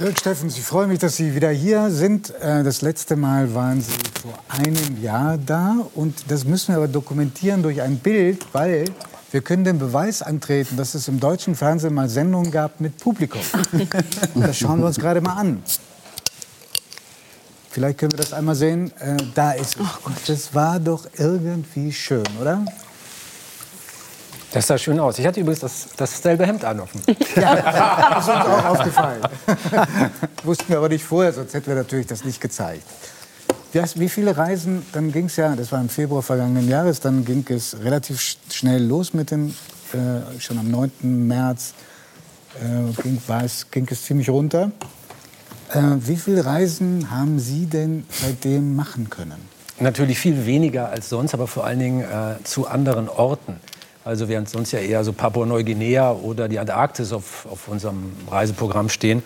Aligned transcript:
Dirk 0.00 0.18
Steffens, 0.18 0.56
ich 0.56 0.64
freue 0.64 0.86
mich, 0.86 0.98
dass 0.98 1.16
Sie 1.16 1.34
wieder 1.34 1.50
hier 1.50 1.90
sind. 1.90 2.30
Äh, 2.40 2.64
das 2.64 2.80
letzte 2.80 3.16
Mal 3.16 3.54
waren 3.54 3.82
Sie 3.82 3.92
vor 4.22 4.32
einem 4.48 5.02
Jahr 5.02 5.36
da. 5.36 5.76
Und 5.94 6.30
das 6.30 6.46
müssen 6.46 6.68
wir 6.68 6.76
aber 6.78 6.88
dokumentieren 6.88 7.62
durch 7.62 7.82
ein 7.82 7.98
Bild, 7.98 8.46
weil 8.54 8.86
wir 9.30 9.42
können 9.42 9.62
den 9.62 9.78
Beweis 9.78 10.22
antreten, 10.22 10.78
dass 10.78 10.94
es 10.94 11.06
im 11.08 11.20
deutschen 11.20 11.54
Fernsehen 11.54 11.92
mal 11.92 12.08
Sendungen 12.08 12.50
gab 12.50 12.80
mit 12.80 12.96
Publikum. 12.96 13.42
Und 14.34 14.40
das 14.46 14.56
schauen 14.56 14.80
wir 14.80 14.86
uns 14.86 14.98
gerade 14.98 15.20
mal 15.20 15.34
an. 15.34 15.62
Vielleicht 17.70 17.98
können 17.98 18.12
wir 18.12 18.20
das 18.20 18.32
einmal 18.32 18.54
sehen. 18.54 18.92
Äh, 19.00 19.18
da 19.34 19.52
ist 19.52 19.76
es. 19.76 19.86
Und 20.04 20.16
das 20.26 20.54
war 20.54 20.80
doch 20.80 21.06
irgendwie 21.18 21.92
schön, 21.92 22.24
oder? 22.40 22.64
Das 24.52 24.66
sah 24.66 24.78
schön 24.78 24.98
aus. 24.98 25.18
Ich 25.18 25.26
hatte 25.26 25.40
übrigens 25.40 25.60
das, 25.60 25.88
dasselbe 25.96 26.46
Hemd 26.46 26.64
an. 26.64 26.82
Ja, 27.36 27.54
das 28.14 28.26
ist 28.26 28.34
uns 28.34 28.46
auch 28.46 28.64
aufgefallen. 28.64 29.22
Wussten 30.42 30.68
wir 30.68 30.78
aber 30.78 30.88
nicht 30.88 31.04
vorher, 31.04 31.32
sonst 31.32 31.54
hätten 31.54 31.68
wir 31.68 31.76
natürlich 31.76 32.06
das 32.06 32.24
nicht 32.24 32.40
gezeigt. 32.40 32.82
Wie 33.72 34.08
viele 34.08 34.36
Reisen, 34.36 34.84
dann 34.92 35.12
ging 35.12 35.26
es 35.26 35.36
ja, 35.36 35.54
das 35.54 35.70
war 35.70 35.80
im 35.80 35.88
Februar 35.88 36.22
vergangenen 36.22 36.68
Jahres, 36.68 36.98
dann 36.98 37.24
ging 37.24 37.44
es 37.48 37.76
relativ 37.84 38.20
schnell 38.50 38.82
los 38.82 39.14
mit 39.14 39.30
dem, 39.30 39.54
äh, 39.92 40.40
schon 40.40 40.58
am 40.58 40.68
9. 40.68 40.90
März 41.28 41.74
äh, 42.60 43.02
ging, 43.02 43.20
es, 43.44 43.70
ging 43.70 43.86
es 43.88 44.02
ziemlich 44.02 44.28
runter. 44.28 44.72
Äh, 45.72 45.82
wie 46.00 46.16
viele 46.16 46.44
Reisen 46.44 47.12
haben 47.12 47.38
Sie 47.38 47.66
denn 47.66 48.04
seitdem 48.10 48.74
machen 48.74 49.08
können? 49.08 49.48
Natürlich 49.78 50.18
viel 50.18 50.46
weniger 50.46 50.88
als 50.88 51.08
sonst, 51.08 51.32
aber 51.32 51.46
vor 51.46 51.64
allen 51.64 51.78
Dingen 51.78 52.00
äh, 52.02 52.42
zu 52.42 52.66
anderen 52.66 53.08
Orten. 53.08 53.60
Also 54.04 54.28
während 54.28 54.48
sonst 54.48 54.72
ja 54.72 54.78
eher 54.78 55.04
so 55.04 55.12
Papua-Neuguinea 55.12 56.12
oder 56.12 56.48
die 56.48 56.58
Antarktis 56.58 57.12
auf, 57.12 57.46
auf 57.50 57.68
unserem 57.68 58.12
Reiseprogramm 58.30 58.88
stehen, 58.88 59.22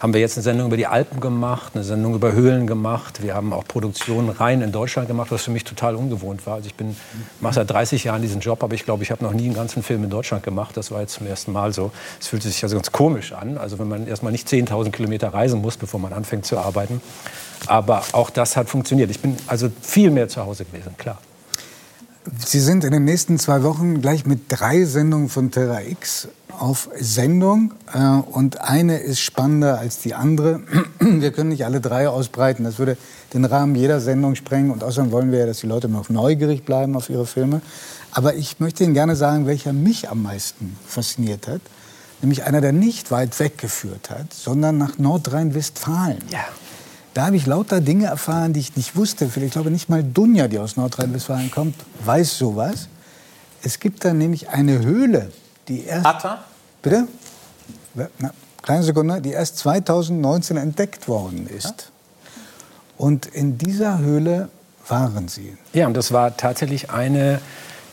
haben 0.00 0.12
wir 0.12 0.20
jetzt 0.20 0.36
eine 0.36 0.42
Sendung 0.42 0.66
über 0.66 0.76
die 0.76 0.86
Alpen 0.86 1.20
gemacht, 1.20 1.72
eine 1.74 1.82
Sendung 1.84 2.14
über 2.14 2.32
Höhlen 2.32 2.66
gemacht. 2.66 3.22
Wir 3.22 3.34
haben 3.34 3.52
auch 3.52 3.64
Produktionen 3.64 4.28
rein 4.28 4.60
in 4.60 4.72
Deutschland 4.72 5.08
gemacht, 5.08 5.30
was 5.30 5.44
für 5.44 5.50
mich 5.50 5.64
total 5.64 5.96
ungewohnt 5.96 6.46
war. 6.46 6.56
Also 6.56 6.66
ich 6.66 6.74
bin 6.74 6.96
mache 7.40 7.54
seit 7.54 7.70
30 7.70 8.04
Jahren 8.04 8.20
diesen 8.20 8.40
Job, 8.40 8.62
aber 8.62 8.74
ich 8.74 8.84
glaube, 8.84 9.02
ich 9.02 9.10
habe 9.10 9.24
noch 9.24 9.32
nie 9.32 9.46
einen 9.46 9.54
ganzen 9.54 9.82
Film 9.82 10.04
in 10.04 10.10
Deutschland 10.10 10.42
gemacht. 10.42 10.76
Das 10.76 10.90
war 10.90 11.00
jetzt 11.00 11.14
zum 11.14 11.26
ersten 11.26 11.52
Mal 11.52 11.72
so. 11.72 11.92
Es 12.20 12.26
fühlt 12.26 12.42
sich 12.42 12.62
also 12.62 12.76
ganz 12.76 12.92
komisch 12.92 13.32
an. 13.32 13.56
Also 13.56 13.78
wenn 13.78 13.88
man 13.88 14.06
erstmal 14.06 14.32
nicht 14.32 14.48
10.000 14.48 14.90
Kilometer 14.90 15.28
reisen 15.32 15.62
muss, 15.62 15.76
bevor 15.76 15.98
man 15.98 16.12
anfängt 16.12 16.44
zu 16.44 16.58
arbeiten. 16.58 17.00
Aber 17.66 18.02
auch 18.12 18.28
das 18.28 18.56
hat 18.56 18.68
funktioniert. 18.68 19.10
Ich 19.10 19.20
bin 19.20 19.36
also 19.46 19.70
viel 19.80 20.10
mehr 20.10 20.28
zu 20.28 20.44
Hause 20.44 20.66
gewesen, 20.66 20.94
klar. 20.98 21.18
Sie 22.44 22.60
sind 22.60 22.84
in 22.84 22.90
den 22.90 23.04
nächsten 23.04 23.38
zwei 23.38 23.62
Wochen 23.62 24.00
gleich 24.00 24.26
mit 24.26 24.42
drei 24.48 24.84
Sendungen 24.84 25.28
von 25.28 25.50
Terra 25.50 25.82
X 25.82 26.28
auf 26.58 26.88
Sendung 26.98 27.72
äh, 27.92 27.98
und 27.98 28.60
eine 28.60 28.98
ist 28.98 29.20
spannender 29.20 29.78
als 29.78 29.98
die 29.98 30.14
andere. 30.14 30.60
Wir 30.98 31.30
können 31.30 31.50
nicht 31.50 31.64
alle 31.64 31.80
drei 31.80 32.08
ausbreiten, 32.08 32.64
das 32.64 32.78
würde 32.78 32.96
den 33.32 33.44
Rahmen 33.44 33.74
jeder 33.74 34.00
Sendung 34.00 34.34
sprengen 34.34 34.70
und 34.70 34.82
außerdem 34.82 35.12
wollen 35.12 35.30
wir 35.30 35.40
ja, 35.40 35.46
dass 35.46 35.58
die 35.58 35.66
Leute 35.66 35.88
noch 35.88 36.08
neugierig 36.08 36.64
bleiben 36.64 36.96
auf 36.96 37.10
ihre 37.10 37.26
Filme. 37.26 37.60
Aber 38.12 38.34
ich 38.34 38.60
möchte 38.60 38.84
Ihnen 38.84 38.94
gerne 38.94 39.14
sagen, 39.14 39.46
welcher 39.46 39.72
mich 39.72 40.08
am 40.08 40.22
meisten 40.22 40.76
fasziniert 40.86 41.48
hat, 41.48 41.60
nämlich 42.22 42.44
einer, 42.44 42.60
der 42.60 42.72
nicht 42.72 43.10
weit 43.10 43.38
weggeführt 43.38 44.10
hat, 44.10 44.32
sondern 44.32 44.78
nach 44.78 44.98
Nordrhein-Westfalen. 44.98 46.22
Ja. 46.30 46.44
Da 47.16 47.24
habe 47.24 47.36
ich 47.36 47.46
lauter 47.46 47.80
Dinge 47.80 48.04
erfahren, 48.04 48.52
die 48.52 48.60
ich 48.60 48.76
nicht 48.76 48.94
wusste. 48.94 49.30
Ich 49.34 49.50
glaube, 49.50 49.70
nicht 49.70 49.88
mal 49.88 50.04
Dunja, 50.04 50.48
die 50.48 50.58
aus 50.58 50.76
Nordrhein-Westfalen 50.76 51.50
kommt, 51.50 51.74
weiß 52.04 52.36
sowas. 52.36 52.88
Es 53.62 53.80
gibt 53.80 54.04
da 54.04 54.12
nämlich 54.12 54.50
eine 54.50 54.80
Höhle, 54.80 55.32
die 55.66 55.84
erst... 55.84 56.04
Atta? 56.04 56.44
Bitte? 56.82 57.08
Na, 57.94 58.34
kleine 58.60 58.82
Sekunde. 58.82 59.22
Die 59.22 59.30
erst 59.30 59.56
2019 59.60 60.58
entdeckt 60.58 61.08
worden 61.08 61.46
ist. 61.48 61.90
Und 62.98 63.24
in 63.24 63.56
dieser 63.56 63.96
Höhle 63.96 64.50
waren 64.86 65.28
Sie. 65.28 65.56
Ja, 65.72 65.86
und 65.86 65.94
das 65.94 66.12
war 66.12 66.36
tatsächlich 66.36 66.90
eine 66.90 67.40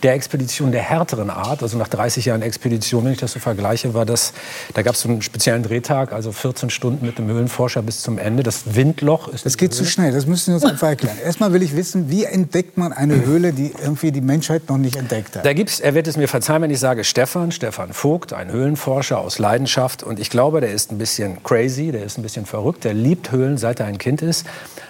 der 0.04 0.14
Expedition 0.14 0.72
der 0.72 0.82
härteren 0.82 1.30
Art, 1.30 1.64
also 1.64 1.78
nach 1.78 1.88
30 1.88 2.26
Jahren 2.26 2.42
Expedition, 2.42 3.06
wenn 3.06 3.14
ich 3.14 3.20
das 3.20 3.32
so 3.32 3.40
vergleiche, 3.40 3.94
war 3.94 4.06
das, 4.06 4.34
da 4.74 4.82
gab 4.82 4.96
es 4.96 5.02
so 5.02 5.10
einen 5.10 5.22
speziellen 5.22 5.64
Drehtag, 5.64 6.12
also 6.12 6.32
14 6.32 6.70
Stunden 6.70 7.06
mit 7.06 7.18
dem 7.18 7.28
Höhlenforscher 7.28 7.82
bis 7.82 8.02
zum 8.02 8.18
Ende. 8.18 8.44
Das 8.44 8.76
Windloch 8.76 9.30
ist. 9.30 9.46
Das 9.46 9.58
geht 9.58 9.74
zu 9.74 9.86
schnell, 9.86 10.12
das 10.12 10.26
müssen 10.26 10.46
Sie 10.46 10.54
uns 10.54 10.66
einfach 10.66 10.90
erklären. 10.90 11.18
Erstmal 11.24 11.54
will 11.54 11.64
ich 11.64 11.76
wissen, 11.76 12.10
wie 12.10 12.26
entdeckt 12.26 12.78
man 12.78 12.92
eine 12.92 13.26
Höhle, 13.26 13.54
die 13.54 13.74
irgendwie 13.82 14.12
die 14.12 14.22
Menschheit 14.22 14.68
noch 14.70 14.78
nicht 14.78 14.98
entdeckt 14.98 15.38
hat? 15.38 15.46
Da 15.46 15.54
gibt's, 15.54 15.80
er 15.80 15.94
wird 15.96 16.08
es 16.08 16.18
mir 16.18 16.28
verzeihen, 16.28 16.62
wenn 16.62 16.72
ich 16.72 16.80
sage, 16.80 17.04
Stefan, 17.04 17.52
Stefan 17.52 17.94
Vogt, 17.94 18.34
ein 18.34 18.52
Höhlenforscher 18.52 19.20
aus 19.20 19.40
Leidenschaft. 19.40 20.04
Und 20.04 20.20
ich 20.20 20.30
glaube, 20.30 20.60
der 20.60 20.72
ist 20.72 20.92
ein 20.92 20.98
bisschen 20.98 21.42
crazy, 21.44 21.92
der 21.92 22.04
ist 22.04 22.18
ein 22.18 22.24
bisschen 22.24 22.46
verrückt, 22.46 22.84
der 22.84 22.94
liebt 22.94 23.32
Höhlen, 23.32 23.58
seit 23.58 23.80
er 23.80 23.86
ein 23.86 23.98
Kind 23.98 24.22
ist 24.22 24.46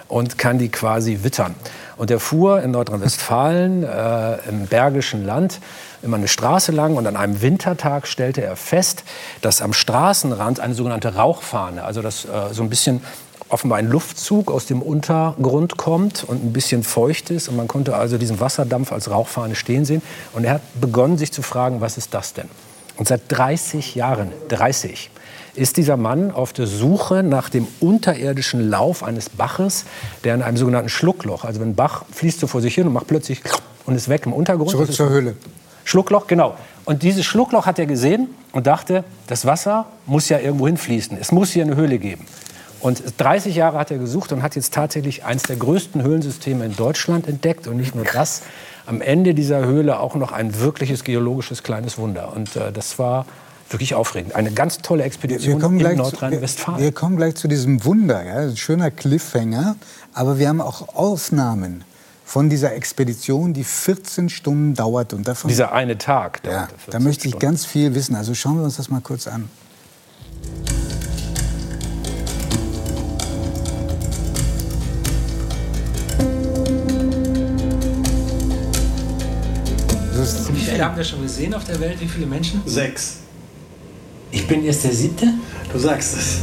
und 0.08 0.38
kann 0.38 0.58
die 0.58 0.68
quasi 0.68 1.20
wittern. 1.22 1.54
Und 1.96 2.10
er 2.10 2.20
fuhr 2.20 2.62
in 2.62 2.72
Nordrhein-Westfalen, 2.72 3.84
äh, 3.84 4.48
im 4.48 4.66
Bergischen 4.66 5.24
Land, 5.24 5.60
immer 6.02 6.16
eine 6.16 6.28
Straße 6.28 6.72
lang 6.72 6.96
und 6.96 7.06
an 7.06 7.16
einem 7.16 7.40
Wintertag 7.40 8.06
stellte 8.06 8.42
er 8.42 8.56
fest, 8.56 9.04
dass 9.40 9.62
am 9.62 9.72
Straßenrand 9.72 10.60
eine 10.60 10.74
sogenannte 10.74 11.14
Rauchfahne, 11.14 11.84
also 11.84 12.02
das 12.02 12.24
äh, 12.24 12.52
so 12.52 12.62
ein 12.62 12.68
bisschen 12.68 13.02
offenbar 13.48 13.78
ein 13.78 13.88
Luftzug 13.88 14.50
aus 14.50 14.66
dem 14.66 14.82
Untergrund 14.82 15.76
kommt 15.76 16.24
und 16.24 16.44
ein 16.44 16.52
bisschen 16.52 16.82
feucht 16.82 17.30
ist. 17.30 17.48
Und 17.48 17.56
man 17.56 17.68
konnte 17.68 17.96
also 17.96 18.18
diesen 18.18 18.40
Wasserdampf 18.40 18.90
als 18.90 19.10
Rauchfahne 19.10 19.54
stehen 19.54 19.84
sehen. 19.84 20.02
Und 20.32 20.44
er 20.44 20.54
hat 20.54 20.62
begonnen, 20.80 21.18
sich 21.18 21.32
zu 21.32 21.42
fragen, 21.42 21.80
was 21.80 21.96
ist 21.96 22.14
das 22.14 22.32
denn? 22.32 22.48
Und 22.96 23.08
seit 23.08 23.22
30 23.28 23.94
Jahren, 23.94 24.30
30, 24.48 25.10
ist 25.56 25.76
dieser 25.76 25.96
Mann 25.96 26.30
auf 26.30 26.52
der 26.52 26.66
Suche 26.66 27.22
nach 27.22 27.48
dem 27.48 27.66
unterirdischen 27.80 28.68
Lauf 28.68 29.02
eines 29.02 29.28
Baches, 29.28 29.84
der 30.24 30.34
in 30.34 30.42
einem 30.42 30.56
sogenannten 30.56 30.88
Schluckloch, 30.88 31.44
also 31.44 31.60
wenn 31.60 31.70
ein 31.70 31.74
Bach 31.74 32.04
fließt 32.10 32.40
so 32.40 32.46
vor 32.46 32.60
sich 32.60 32.74
hin 32.74 32.86
und 32.86 32.92
macht 32.92 33.06
plötzlich 33.06 33.40
und 33.86 33.94
ist 33.94 34.08
weg 34.08 34.26
im 34.26 34.32
Untergrund. 34.32 34.70
Zurück 34.70 34.92
zur 34.92 35.10
Höhle. 35.10 35.36
Schluckloch, 35.84 36.26
genau. 36.26 36.56
Und 36.84 37.02
dieses 37.02 37.24
Schluckloch 37.24 37.66
hat 37.66 37.78
er 37.78 37.86
gesehen 37.86 38.28
und 38.52 38.66
dachte, 38.66 39.04
das 39.26 39.46
Wasser 39.46 39.86
muss 40.06 40.28
ja 40.28 40.38
irgendwo 40.38 40.66
hinfließen. 40.66 41.16
Es 41.20 41.30
muss 41.30 41.50
hier 41.50 41.64
eine 41.64 41.76
Höhle 41.76 41.98
geben. 41.98 42.26
Und 42.84 43.02
30 43.16 43.56
Jahre 43.56 43.78
hat 43.78 43.90
er 43.90 43.96
gesucht 43.96 44.30
und 44.32 44.42
hat 44.42 44.56
jetzt 44.56 44.74
tatsächlich 44.74 45.24
eines 45.24 45.44
der 45.44 45.56
größten 45.56 46.02
Höhlensysteme 46.02 46.66
in 46.66 46.76
Deutschland 46.76 47.26
entdeckt. 47.26 47.66
Und 47.66 47.78
nicht 47.78 47.94
nur 47.94 48.04
das, 48.04 48.42
am 48.84 49.00
Ende 49.00 49.32
dieser 49.32 49.64
Höhle 49.64 50.00
auch 50.00 50.16
noch 50.16 50.32
ein 50.32 50.60
wirkliches 50.60 51.02
geologisches 51.02 51.62
kleines 51.62 51.96
Wunder. 51.96 52.34
Und 52.36 52.56
äh, 52.56 52.72
das 52.72 52.98
war 52.98 53.24
wirklich 53.70 53.94
aufregend. 53.94 54.34
Eine 54.34 54.52
ganz 54.52 54.82
tolle 54.82 55.04
Expedition 55.04 55.62
in 55.62 55.96
Nordrhein-Westfalen. 55.96 56.78
Wir, 56.78 56.84
wir, 56.84 56.92
kommen 56.92 57.16
gleich 57.16 57.36
zu 57.36 57.48
diesem 57.48 57.86
Wunder, 57.86 58.22
ja? 58.22 58.40
ein 58.40 58.56
schöner 58.58 58.90
Cliffhanger. 58.90 59.76
Aber 60.12 60.38
wir 60.38 60.50
haben 60.50 60.60
auch 60.60 60.94
Aufnahmen 60.94 61.84
von 62.26 62.50
dieser 62.50 62.74
Expedition, 62.74 63.54
die 63.54 63.64
14 63.64 64.28
Stunden 64.28 64.74
dauert. 64.74 65.14
Und 65.14 65.26
davon, 65.26 65.48
dieser 65.48 65.72
eine 65.72 65.96
Tag. 65.96 66.42
Ja, 66.44 66.68
da 66.90 67.00
möchte 67.00 67.28
ich 67.28 67.30
Stunden. 67.32 67.46
ganz 67.46 67.64
viel 67.64 67.94
wissen. 67.94 68.14
Also 68.14 68.34
schauen 68.34 68.58
wir 68.58 68.64
uns 68.64 68.76
das 68.76 68.90
mal 68.90 69.00
kurz 69.00 69.26
an. 69.26 69.48
Viele 80.74 80.84
haben 80.84 80.96
wir 80.96 81.04
schon 81.04 81.22
gesehen 81.22 81.54
auf 81.54 81.64
der 81.64 81.78
Welt? 81.80 82.00
Wie 82.00 82.08
viele 82.08 82.26
Menschen? 82.26 82.62
Sechs. 82.66 83.18
Ich 84.30 84.46
bin 84.48 84.64
erst 84.64 84.84
der 84.84 84.92
siebte? 84.92 85.28
Du 85.72 85.78
sagst 85.78 86.16
es. 86.16 86.38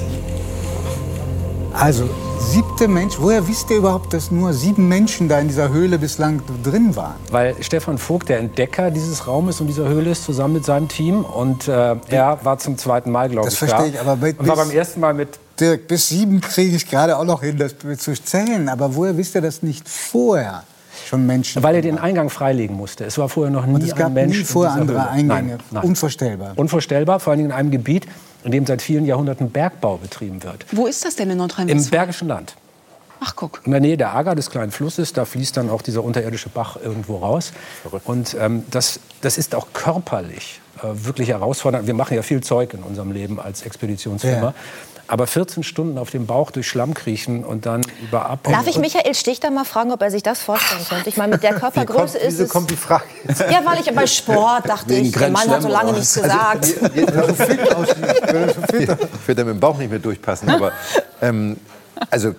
Also, 1.74 2.10
siebte 2.40 2.88
Mensch. 2.88 3.16
Woher 3.18 3.46
wisst 3.48 3.70
ihr 3.70 3.78
überhaupt, 3.78 4.14
dass 4.14 4.32
nur 4.32 4.54
sieben 4.54 4.88
Menschen 4.88 5.28
da 5.28 5.40
in 5.40 5.48
dieser 5.48 5.70
Höhle 5.70 5.98
bislang 5.98 6.42
drin 6.64 6.96
waren? 6.96 7.16
Weil 7.30 7.56
Stefan 7.62 7.98
Vogt 7.98 8.30
der 8.30 8.40
Entdecker 8.40 8.92
dieses 8.92 9.28
Raumes 9.28 9.60
und 9.62 9.68
dieser 9.68 9.88
Höhle 9.88 10.12
ist, 10.12 10.24
zusammen 10.24 10.56
mit 10.56 10.66
seinem 10.66 10.88
Team. 10.88 11.24
Und 11.26 11.68
äh, 11.68 11.96
er 12.08 12.40
war 12.44 12.58
zum 12.58 12.78
zweiten 12.78 13.12
Mal, 13.12 13.30
glaube 13.30 13.50
ich, 13.50 13.58
Das 13.58 13.70
verstehe 13.70 13.90
ich, 13.90 14.00
aber 14.00 14.16
bei, 14.16 14.34
und 14.38 14.48
war 14.48 14.56
beim 14.56 14.72
ersten 14.72 15.00
Mal 15.00 15.14
mit 15.14 15.40
Dirk, 15.60 15.88
bis 15.88 16.10
sieben 16.10 16.42
kriege 16.42 16.76
ich 16.76 16.90
gerade 16.90 17.18
auch 17.18 17.26
noch 17.26 17.42
hin, 17.42 17.58
das 17.58 17.76
zu 17.98 18.14
zählen. 18.14 18.70
Aber 18.70 18.96
woher 18.96 19.18
wisst 19.18 19.36
ihr 19.36 19.42
das 19.42 19.62
nicht 19.62 19.88
vorher? 19.88 20.64
Schon 21.08 21.26
Menschen. 21.26 21.64
Weil 21.64 21.76
er 21.76 21.82
den 21.82 21.98
Eingang 21.98 22.30
freilegen 22.30 22.76
musste. 22.76 23.06
Es 23.06 23.18
war 23.18 23.30
vorher 23.30 23.52
noch 23.52 23.66
nie 23.66 23.76
Und 23.76 23.84
es 23.84 23.96
gab 23.96 24.08
ein 24.08 24.14
Mensch. 24.14 24.38
Nie 24.38 24.44
vorher 24.44 24.74
andere 24.74 25.10
Eingänge. 25.10 25.28
Nein, 25.28 25.60
nein. 25.72 25.84
Unvorstellbar. 25.84 26.54
Unvorstellbar, 26.56 27.20
vor 27.20 27.34
allem 27.34 27.46
in 27.46 27.52
einem 27.52 27.72
Gebiet, 27.72 28.08
in 28.44 28.52
dem 28.52 28.66
seit 28.66 28.82
vielen 28.82 29.06
Jahrhunderten 29.06 29.50
Bergbau 29.52 29.98
betrieben 29.98 30.44
wird. 30.44 30.66
Wo 30.72 30.88
ist 30.88 31.06
das 31.06 31.16
denn 31.16 31.30
in 31.30 31.38
Nordrhein-Westfalen? 31.38 31.86
Im 31.86 31.92
Bergischen 31.92 32.28
Land. 32.28 32.56
Ach, 33.24 33.36
guck. 33.36 33.62
In 33.66 33.72
der 33.72 33.82
Nähe 33.82 33.98
der 33.98 34.16
Ager, 34.16 34.34
des 34.34 34.50
kleinen 34.50 34.72
Flusses, 34.72 35.14
da 35.14 35.26
fließt 35.26 35.56
dann 35.56 35.70
auch 35.70 35.84
dieser 35.84 36.04
unterirdische 36.04 36.50
Bach 36.50 36.78
irgendwo 36.84 37.18
raus. 37.18 37.54
Und 38.06 38.36
ähm, 38.40 38.64
das, 38.72 39.00
das 39.22 39.38
ist 39.38 39.54
auch 39.54 39.68
körperlich 39.74 40.60
äh, 40.80 40.88
wirklich 41.06 41.30
herausfordernd. 41.30 41.86
Wir 41.86 41.94
machen 41.94 42.16
ja 42.16 42.24
viel 42.24 42.42
Zeug 42.42 42.74
in 42.74 42.82
unserem 42.82 43.12
Leben 43.12 43.40
als 43.40 43.62
Expeditionsfirma. 43.62 44.48
Ja. 44.48 44.54
Aber 45.12 45.28
14 45.28 45.64
Stunden 45.64 45.98
auf 45.98 46.10
dem 46.10 46.26
Bauch 46.26 46.52
durch 46.52 46.70
Schlamm 46.70 46.94
kriechen 46.94 47.44
und 47.44 47.66
dann 47.66 47.82
über 48.02 48.30
ab. 48.30 48.40
Darf 48.44 48.66
ich 48.68 48.78
Michael 48.78 49.14
Stichter 49.14 49.52
mal 49.52 49.66
fragen, 49.66 49.92
ob 49.92 50.02
er 50.02 50.10
sich 50.10 50.24
das 50.24 50.40
vorstellen 50.40 50.86
könnte? 50.88 51.10
Ich 51.10 51.18
meine, 51.18 51.34
mit 51.34 51.44
der 51.44 51.56
Körpergröße 51.56 52.18
ist 52.18 52.36
Wieso 52.36 52.44
es... 52.46 52.50
kommt 52.50 52.72
die 52.72 52.78
Frage 52.78 53.04
jetzt? 53.28 53.42
Ja, 53.42 53.60
weil 53.66 53.82
ich 53.82 53.94
bei 53.94 54.08
Sport 54.08 54.70
dachte 54.70 54.92
Wegen 54.92 55.08
ich, 55.08 55.12
der 55.12 55.30
Mann 55.30 55.50
hat 55.50 55.64
so 55.64 55.68
lange 55.68 55.92
nichts 55.92 56.18
oder 56.18 56.30
gesagt. 56.30 56.66
Ich 58.72 59.28
würde 59.28 59.36
da 59.36 59.44
mit 59.44 59.54
dem 59.56 59.60
Bauch 59.60 59.78
nicht 59.78 59.90
mehr 59.90 60.00
durchpassen. 60.00 60.50
Aber 60.50 60.72
ähm, 61.22 61.58
also 62.10 62.34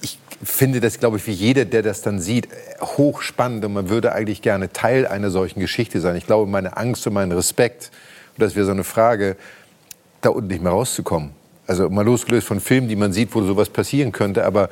ich 0.00 0.18
finde 0.42 0.80
das, 0.80 0.98
glaube 0.98 1.18
ich, 1.18 1.26
wie 1.26 1.32
jeder, 1.32 1.66
der 1.66 1.82
das 1.82 2.00
dann 2.00 2.18
sieht, 2.18 2.48
hochspannend. 2.80 3.62
Und 3.66 3.74
man 3.74 3.90
würde 3.90 4.12
eigentlich 4.12 4.40
gerne 4.40 4.72
Teil 4.72 5.06
einer 5.06 5.28
solchen 5.28 5.60
Geschichte 5.60 6.00
sein. 6.00 6.16
Ich 6.16 6.26
glaube, 6.26 6.50
meine 6.50 6.78
Angst 6.78 7.06
und 7.06 7.12
mein 7.12 7.30
Respekt, 7.30 7.90
und 8.38 8.42
das 8.42 8.56
wäre 8.56 8.64
so 8.64 8.72
eine 8.72 8.84
Frage, 8.84 9.36
da 10.22 10.30
unten 10.30 10.48
nicht 10.48 10.62
mehr 10.62 10.72
rauszukommen. 10.72 11.34
Also 11.66 11.90
mal 11.90 12.04
losgelöst 12.04 12.46
von 12.46 12.60
Filmen, 12.60 12.88
die 12.88 12.96
man 12.96 13.12
sieht, 13.12 13.34
wo 13.34 13.42
sowas 13.42 13.68
passieren 13.68 14.12
könnte, 14.12 14.44
aber 14.44 14.68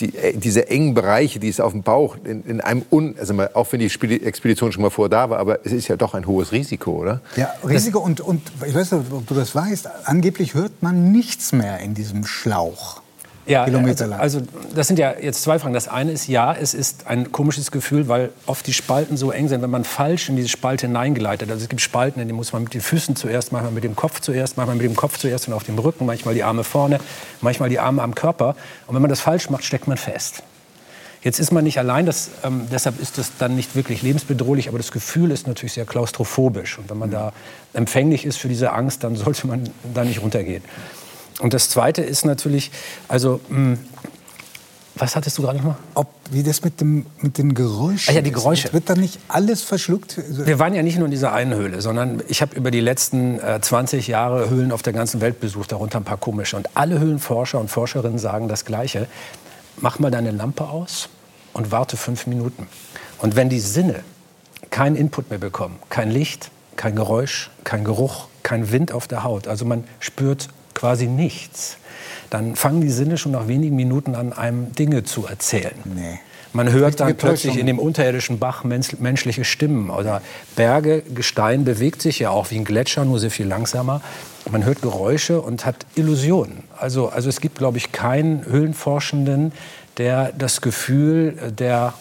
die, 0.00 0.14
äh, 0.16 0.36
diese 0.36 0.68
engen 0.68 0.92
Bereiche, 0.94 1.38
die 1.38 1.48
es 1.48 1.60
auf 1.60 1.72
dem 1.72 1.82
Bauch, 1.82 2.16
in, 2.24 2.44
in 2.44 2.60
einem 2.60 2.82
un, 2.90 3.14
also 3.18 3.32
mal, 3.32 3.50
auch 3.54 3.70
wenn 3.72 3.80
die 3.80 3.88
Spedi- 3.90 4.22
Expedition 4.24 4.72
schon 4.72 4.82
mal 4.82 4.90
vor 4.90 5.08
da 5.08 5.30
war, 5.30 5.38
aber 5.38 5.64
es 5.64 5.72
ist 5.72 5.88
ja 5.88 5.96
doch 5.96 6.14
ein 6.14 6.26
hohes 6.26 6.50
Risiko, 6.52 6.92
oder? 6.92 7.20
Ja, 7.36 7.54
Risiko 7.66 8.00
und, 8.00 8.20
und 8.20 8.42
ich 8.66 8.74
weiß 8.74 8.92
nicht, 8.92 9.12
ob 9.12 9.26
du 9.26 9.34
das 9.34 9.54
weißt, 9.54 9.88
angeblich 10.04 10.54
hört 10.54 10.82
man 10.82 11.12
nichts 11.12 11.52
mehr 11.52 11.78
in 11.78 11.94
diesem 11.94 12.26
Schlauch. 12.26 13.00
Ja, 13.46 13.64
Kilometer 13.64 14.04
also, 14.04 14.10
lang. 14.10 14.20
also 14.20 14.42
das 14.74 14.86
sind 14.86 14.98
ja 14.98 15.14
jetzt 15.20 15.42
zwei 15.42 15.58
Fragen. 15.58 15.74
Das 15.74 15.88
eine 15.88 16.12
ist, 16.12 16.28
ja, 16.28 16.54
es 16.54 16.72
ist 16.72 17.06
ein 17.06 17.30
komisches 17.30 17.70
Gefühl, 17.70 18.08
weil 18.08 18.30
oft 18.46 18.66
die 18.66 18.72
Spalten 18.72 19.16
so 19.16 19.30
eng 19.30 19.48
sind, 19.48 19.60
wenn 19.60 19.70
man 19.70 19.84
falsch 19.84 20.28
in 20.28 20.36
diese 20.36 20.48
Spalte 20.48 20.86
hineingeleitet. 20.86 21.50
Also 21.50 21.62
es 21.62 21.68
gibt 21.68 21.82
Spalten, 21.82 22.20
in 22.20 22.28
denen 22.28 22.36
muss 22.36 22.52
man 22.52 22.64
mit 22.64 22.72
den 22.72 22.80
Füßen 22.80 23.16
zuerst, 23.16 23.52
manchmal 23.52 23.72
mit 23.72 23.84
dem 23.84 23.96
Kopf 23.96 24.20
zuerst, 24.20 24.56
manchmal 24.56 24.76
mit 24.76 24.86
dem 24.86 24.96
Kopf 24.96 25.18
zuerst 25.18 25.48
und 25.48 25.54
auf 25.54 25.64
dem 25.64 25.78
Rücken, 25.78 26.06
manchmal 26.06 26.34
die 26.34 26.42
Arme 26.42 26.64
vorne, 26.64 26.98
manchmal 27.42 27.68
die 27.68 27.78
Arme 27.78 28.02
am 28.02 28.14
Körper. 28.14 28.56
Und 28.86 28.94
wenn 28.94 29.02
man 29.02 29.10
das 29.10 29.20
falsch 29.20 29.50
macht, 29.50 29.64
steckt 29.64 29.88
man 29.88 29.98
fest. 29.98 30.42
Jetzt 31.22 31.40
ist 31.40 31.52
man 31.52 31.64
nicht 31.64 31.78
allein, 31.78 32.04
das, 32.04 32.28
ähm, 32.44 32.66
deshalb 32.70 33.00
ist 33.00 33.16
das 33.16 33.32
dann 33.38 33.56
nicht 33.56 33.74
wirklich 33.74 34.02
lebensbedrohlich, 34.02 34.68
aber 34.68 34.76
das 34.76 34.92
Gefühl 34.92 35.30
ist 35.30 35.46
natürlich 35.46 35.72
sehr 35.72 35.86
klaustrophobisch. 35.86 36.78
Und 36.78 36.90
wenn 36.90 36.98
man 36.98 37.10
da 37.10 37.32
empfänglich 37.72 38.26
ist 38.26 38.36
für 38.36 38.48
diese 38.48 38.72
Angst, 38.72 39.04
dann 39.04 39.16
sollte 39.16 39.46
man 39.46 39.70
da 39.94 40.04
nicht 40.04 40.20
runtergehen. 40.20 40.62
Und 41.40 41.52
das 41.54 41.68
Zweite 41.68 42.02
ist 42.02 42.24
natürlich, 42.24 42.70
also, 43.08 43.40
mh, 43.48 43.78
was 44.96 45.16
hattest 45.16 45.36
du 45.38 45.42
gerade 45.42 45.58
noch 45.58 45.64
mal? 45.64 45.76
Ob, 45.94 46.06
wie 46.30 46.44
das 46.44 46.62
mit, 46.62 46.80
dem, 46.80 47.06
mit 47.20 47.36
den 47.38 47.54
Geräuschen 47.54 48.12
Ah 48.12 48.14
ja, 48.14 48.22
die 48.22 48.30
ist. 48.30 48.36
Geräusche. 48.36 48.72
Wird 48.72 48.88
da 48.88 48.94
nicht 48.94 49.18
alles 49.26 49.62
verschluckt? 49.62 50.18
Also, 50.18 50.46
Wir 50.46 50.60
waren 50.60 50.72
ja 50.74 50.84
nicht 50.84 50.96
nur 50.98 51.06
in 51.06 51.10
dieser 51.10 51.32
einen 51.32 51.52
Höhle, 51.54 51.82
sondern 51.82 52.22
ich 52.28 52.40
habe 52.42 52.54
über 52.54 52.70
die 52.70 52.78
letzten 52.78 53.40
äh, 53.40 53.60
20 53.60 54.06
Jahre 54.06 54.48
Höhlen 54.50 54.70
auf 54.70 54.82
der 54.82 54.92
ganzen 54.92 55.20
Welt 55.20 55.40
besucht, 55.40 55.72
darunter 55.72 55.98
ein 55.98 56.04
paar 56.04 56.16
komische. 56.18 56.56
Und 56.56 56.76
alle 56.76 57.00
Höhlenforscher 57.00 57.58
und 57.58 57.70
Forscherinnen 57.70 58.18
sagen 58.20 58.46
das 58.46 58.64
Gleiche. 58.64 59.08
Mach 59.78 59.98
mal 59.98 60.12
deine 60.12 60.30
Lampe 60.30 60.68
aus 60.68 61.08
und 61.52 61.72
warte 61.72 61.96
fünf 61.96 62.28
Minuten. 62.28 62.68
Und 63.18 63.34
wenn 63.34 63.48
die 63.48 63.58
Sinne 63.60 64.04
keinen 64.70 64.94
Input 64.94 65.28
mehr 65.30 65.40
bekommen, 65.40 65.76
kein 65.88 66.10
Licht, 66.12 66.52
kein 66.76 66.94
Geräusch, 66.94 67.50
kein 67.64 67.84
Geruch, 67.84 68.28
kein 68.44 68.70
Wind 68.70 68.92
auf 68.92 69.08
der 69.08 69.24
Haut, 69.24 69.48
also 69.48 69.64
man 69.64 69.82
spürt 69.98 70.48
quasi 70.84 71.06
nichts, 71.06 71.78
dann 72.28 72.56
fangen 72.56 72.82
die 72.82 72.90
Sinne 72.90 73.16
schon 73.16 73.32
nach 73.32 73.48
wenigen 73.48 73.74
Minuten 73.74 74.14
an, 74.14 74.34
einem 74.34 74.72
Dinge 74.74 75.02
zu 75.02 75.24
erzählen. 75.24 75.72
Nee. 75.86 76.18
Man 76.52 76.70
hört 76.70 77.00
dann 77.00 77.16
plötzlich 77.16 77.56
in 77.56 77.64
dem 77.64 77.78
unterirdischen 77.78 78.38
Bach 78.38 78.64
mensch- 78.64 78.98
menschliche 78.98 79.44
Stimmen 79.46 79.88
oder 79.88 80.20
Berge, 80.56 81.02
Gestein 81.14 81.64
bewegt 81.64 82.02
sich 82.02 82.18
ja 82.18 82.28
auch 82.28 82.50
wie 82.50 82.56
ein 82.56 82.66
Gletscher, 82.66 83.06
nur 83.06 83.18
sehr 83.18 83.30
viel 83.30 83.46
langsamer. 83.46 84.02
Man 84.50 84.66
hört 84.66 84.82
Geräusche 84.82 85.40
und 85.40 85.64
hat 85.64 85.86
Illusionen. 85.94 86.64
Also, 86.76 87.08
also 87.08 87.30
es 87.30 87.40
gibt, 87.40 87.56
glaube 87.56 87.78
ich, 87.78 87.92
keinen 87.92 88.44
Höhlenforschenden, 88.44 89.52
der 89.96 90.32
das 90.36 90.60
Gefühl 90.60 91.54
der, 91.58 91.94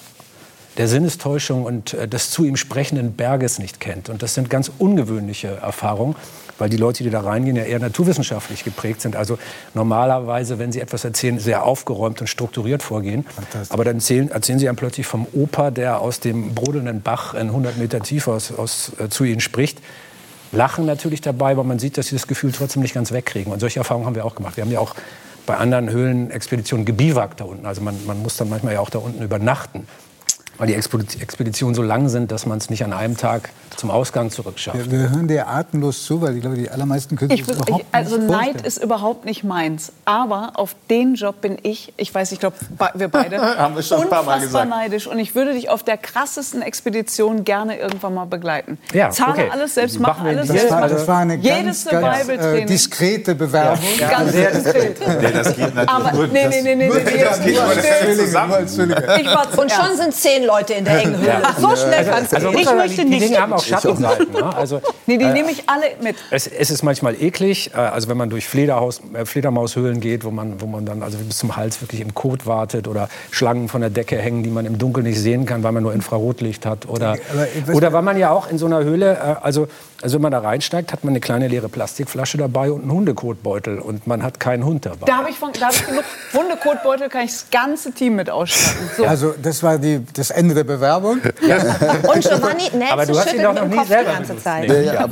der 0.77 0.87
Sinnestäuschung 0.87 1.65
und 1.65 1.93
äh, 1.93 2.07
des 2.07 2.31
zu 2.31 2.45
ihm 2.45 2.55
sprechenden 2.55 3.13
Berges 3.13 3.59
nicht 3.59 3.79
kennt. 3.79 4.09
Und 4.09 4.23
das 4.23 4.33
sind 4.33 4.49
ganz 4.49 4.71
ungewöhnliche 4.79 5.59
Erfahrungen, 5.61 6.15
weil 6.57 6.69
die 6.69 6.77
Leute, 6.77 7.03
die 7.03 7.09
da 7.09 7.21
reingehen, 7.21 7.55
ja 7.55 7.63
eher 7.63 7.79
naturwissenschaftlich 7.79 8.63
geprägt 8.63 9.01
sind. 9.01 9.15
Also 9.15 9.37
normalerweise, 9.73 10.59
wenn 10.59 10.71
sie 10.71 10.79
etwas 10.79 11.03
erzählen, 11.03 11.39
sehr 11.39 11.63
aufgeräumt 11.65 12.21
und 12.21 12.27
strukturiert 12.27 12.83
vorgehen. 12.83 13.25
Aber 13.69 13.83
dann 13.83 13.95
erzählen, 13.95 14.31
erzählen 14.31 14.59
sie 14.59 14.67
einem 14.67 14.77
plötzlich 14.77 15.05
vom 15.05 15.27
Opa, 15.33 15.71
der 15.71 15.99
aus 15.99 16.19
dem 16.19 16.53
brodelnden 16.53 17.01
Bach 17.01 17.33
in 17.33 17.47
100 17.47 17.77
Meter 17.77 17.99
Tiefe 18.01 18.31
aus, 18.31 18.51
aus, 18.51 18.91
äh, 18.99 19.09
zu 19.09 19.23
ihnen 19.23 19.41
spricht. 19.41 19.79
Lachen 20.51 20.85
natürlich 20.85 21.21
dabei, 21.21 21.51
aber 21.51 21.63
man 21.63 21.79
sieht, 21.79 21.97
dass 21.97 22.07
sie 22.07 22.15
das 22.15 22.27
Gefühl 22.27 22.51
trotzdem 22.51 22.83
nicht 22.83 22.93
ganz 22.93 23.11
wegkriegen. 23.11 23.51
Und 23.51 23.59
solche 23.59 23.79
Erfahrungen 23.79 24.05
haben 24.05 24.15
wir 24.15 24.25
auch 24.25 24.35
gemacht. 24.35 24.55
Wir 24.55 24.63
haben 24.63 24.71
ja 24.71 24.79
auch 24.79 24.95
bei 25.45 25.57
anderen 25.57 25.89
Höhlenexpeditionen 25.89 26.85
gebiwakt 26.85 27.41
da 27.41 27.45
unten. 27.45 27.65
Also 27.65 27.81
man, 27.81 27.95
man 28.05 28.21
muss 28.21 28.37
dann 28.37 28.49
manchmal 28.49 28.73
ja 28.73 28.79
auch 28.79 28.89
da 28.89 28.99
unten 28.99 29.23
übernachten, 29.23 29.87
weil 30.57 30.67
die 30.67 30.75
Expedi- 30.77 31.21
Expeditionen 31.21 31.75
so 31.75 31.81
lang 31.81 32.09
sind, 32.09 32.31
dass 32.31 32.45
man 32.45 32.57
es 32.57 32.69
nicht 32.69 32.83
an 32.83 32.93
einem 32.93 33.17
Tag 33.17 33.49
zum 33.75 33.89
Ausgang 33.89 34.29
zurückschafft. 34.29 34.77
wir, 34.77 34.91
wir 34.91 35.09
hören 35.09 35.27
dir 35.27 35.47
atemlos 35.47 36.05
zu, 36.05 36.21
weil 36.21 36.35
ich 36.35 36.41
glaube, 36.41 36.55
die 36.57 36.69
allermeisten 36.69 37.15
können 37.15 37.31
sich 37.31 37.39
Ich, 37.41 37.47
das 37.47 37.57
überhaupt 37.57 37.81
ich, 37.81 37.87
also 37.91 38.17
nicht 38.17 38.29
Neid 38.29 38.39
vorstellen. 38.43 38.65
ist 38.65 38.83
überhaupt 38.83 39.25
nicht 39.25 39.43
meins. 39.43 39.91
Aber 40.05 40.51
auf 40.55 40.75
den 40.91 41.15
Job 41.15 41.41
bin 41.41 41.57
ich, 41.63 41.91
ich 41.97 42.13
weiß, 42.13 42.31
ich 42.33 42.39
glaube, 42.39 42.55
wir 42.93 43.07
beide, 43.07 43.39
Haben 43.57 43.75
wir 43.75 43.81
schon 43.81 44.01
ein 44.03 44.09
paar 44.09 44.21
Mal 44.23 44.35
unfassbar 44.35 44.65
gesagt. 44.65 44.69
neidisch. 44.69 45.07
Und 45.07 45.17
ich 45.17 45.33
würde 45.33 45.53
dich 45.53 45.69
auf 45.69 45.81
der 45.81 45.97
krassesten 45.97 46.61
Expedition 46.61 47.43
gerne 47.45 47.77
irgendwann 47.79 48.13
mal 48.13 48.25
begleiten. 48.25 48.77
Ja, 48.93 49.09
Zahle 49.09 49.31
okay. 49.33 49.49
alles 49.51 49.73
selbst, 49.73 49.99
wir 49.99 50.07
alles 50.07 50.41
die- 50.43 50.47
Das 50.53 50.61
selbst. 50.61 50.71
war, 50.71 50.87
das 50.87 51.07
war 51.07 51.17
eine 51.19 51.35
jedes 51.35 51.85
ganz, 51.85 51.85
ganz 51.85 51.85
äh, 51.85 51.99
Survival-Training. 52.21 52.67
diskrete 52.67 53.35
Bewerbung. 53.35 53.79
Ganz 53.99 54.31
diskret. 54.31 54.97
Nee, 55.23 55.31
das 55.31 55.47
geht 55.55 55.73
natürlich 55.75 55.89
Aber 55.89 56.11
nur. 56.13 56.27
nee, 56.27 56.47
nee, 56.47 56.61
nee, 56.61 56.75
nee, 56.75 56.89
nee, 56.89 57.01
nee, 57.03 57.23
das 57.23 57.41
geht 57.43 57.55
nur 57.55 57.73
das 57.73 57.83
nee, 57.83 57.89
hängt 58.07 58.19
zusammen. 58.19 58.67
Ich 58.67 59.25
war 59.25 59.47
Und 59.57 59.71
schon 59.71 59.97
sind 59.97 60.13
zehn 60.43 60.47
Leute 60.47 60.73
in 60.73 60.85
der 60.85 60.99
engen 61.01 61.17
Höhle. 61.19 61.41
So 61.59 61.75
schnell 61.75 62.09
Also 62.09 62.49
gehen. 62.49 62.49
Ich 62.49 62.53
muss 62.57 62.65
man- 62.65 62.77
möchte 62.77 62.95
die, 62.97 63.03
die 63.03 63.09
nicht. 63.09 63.23
Dinge 63.29 63.41
haben 63.41 63.53
auch 63.53 63.63
Schattenseiten. 63.63 64.31
Ne? 64.31 64.55
Also, 64.55 64.81
Nee, 65.05 65.17
die 65.17 65.25
äh, 65.25 65.33
nehme 65.33 65.51
ich 65.51 65.69
alle 65.69 65.85
mit. 66.01 66.15
Es, 66.31 66.47
es 66.47 66.69
ist 66.71 66.83
manchmal 66.83 67.21
eklig, 67.21 67.71
äh, 67.73 67.77
also 67.77 68.07
wenn 68.09 68.17
man 68.17 68.29
durch 68.29 68.47
Flederhaus, 68.47 69.01
äh, 69.13 69.25
Fledermaushöhlen 69.25 69.99
geht, 69.99 70.23
wo 70.23 70.31
man, 70.31 70.61
wo 70.61 70.65
man 70.65 70.85
dann 70.85 71.03
also 71.03 71.17
bis 71.17 71.37
zum 71.37 71.55
Hals 71.55 71.81
wirklich 71.81 72.01
im 72.01 72.13
Kot 72.13 72.45
wartet 72.45 72.87
oder 72.87 73.09
Schlangen 73.31 73.67
von 73.69 73.81
der 73.81 73.89
Decke 73.89 74.17
hängen, 74.17 74.43
die 74.43 74.49
man 74.49 74.65
im 74.65 74.77
Dunkeln 74.77 75.05
nicht 75.05 75.19
sehen 75.19 75.45
kann, 75.45 75.63
weil 75.63 75.71
man 75.73 75.83
nur 75.83 75.93
Infrarotlicht 75.93 76.65
hat. 76.65 76.87
Oder, 76.87 77.15
ich 77.15 77.73
oder 77.73 77.91
weil 77.93 78.01
man 78.01 78.17
ja 78.17 78.31
auch 78.31 78.49
in 78.49 78.57
so 78.57 78.65
einer 78.65 78.83
Höhle, 78.83 79.13
äh, 79.13 79.35
also, 79.45 79.67
also 80.01 80.15
wenn 80.15 80.21
man 80.21 80.31
da 80.31 80.39
reinsteigt, 80.39 80.91
hat 80.93 81.03
man 81.03 81.11
eine 81.13 81.19
kleine 81.19 81.47
leere 81.47 81.69
Plastikflasche 81.69 82.37
dabei 82.37 82.71
und 82.71 82.81
einen 82.81 82.91
Hundekotbeutel 82.91 83.79
und 83.79 84.07
man 84.07 84.23
hat 84.23 84.39
keinen 84.39 84.65
Hund 84.65 84.85
dabei. 84.85 85.05
Da 85.05 85.17
habe 85.17 85.29
ich, 85.29 85.37
von- 85.37 85.51
da 85.53 85.67
hab 85.67 85.73
ich 85.73 85.85
genug 85.85 86.03
Hundekotbeutel, 86.33 87.09
kann 87.09 87.25
ich 87.25 87.31
das 87.31 87.45
ganze 87.51 87.91
Team 87.91 88.15
mit 88.15 88.29
ausstatten. 88.29 88.89
So. 88.97 89.05
Also 89.05 89.33
das 89.41 89.63
war 89.63 89.77
die, 89.77 90.01
das 90.13 90.31
Ende 90.35 90.53
der 90.55 90.63
Bewerbung. 90.63 91.13
Und 91.21 92.21
Giovanni 92.21 92.69
Aber 92.91 93.05
du 93.05 93.13
Nelson 93.13 93.17
hast 93.17 93.33
ihn 93.33 93.39
schüttelt 93.39 93.45
doch 93.45 93.53
mit 93.53 93.55
noch 93.55 93.61
dem 93.61 93.69
nie 93.69 93.77
Kopf 93.77 93.87
die 93.87 94.05
ganze. 94.05 94.37
Zeit. 94.43 94.67
Nee. 94.69 94.83
Ja, 94.85 95.07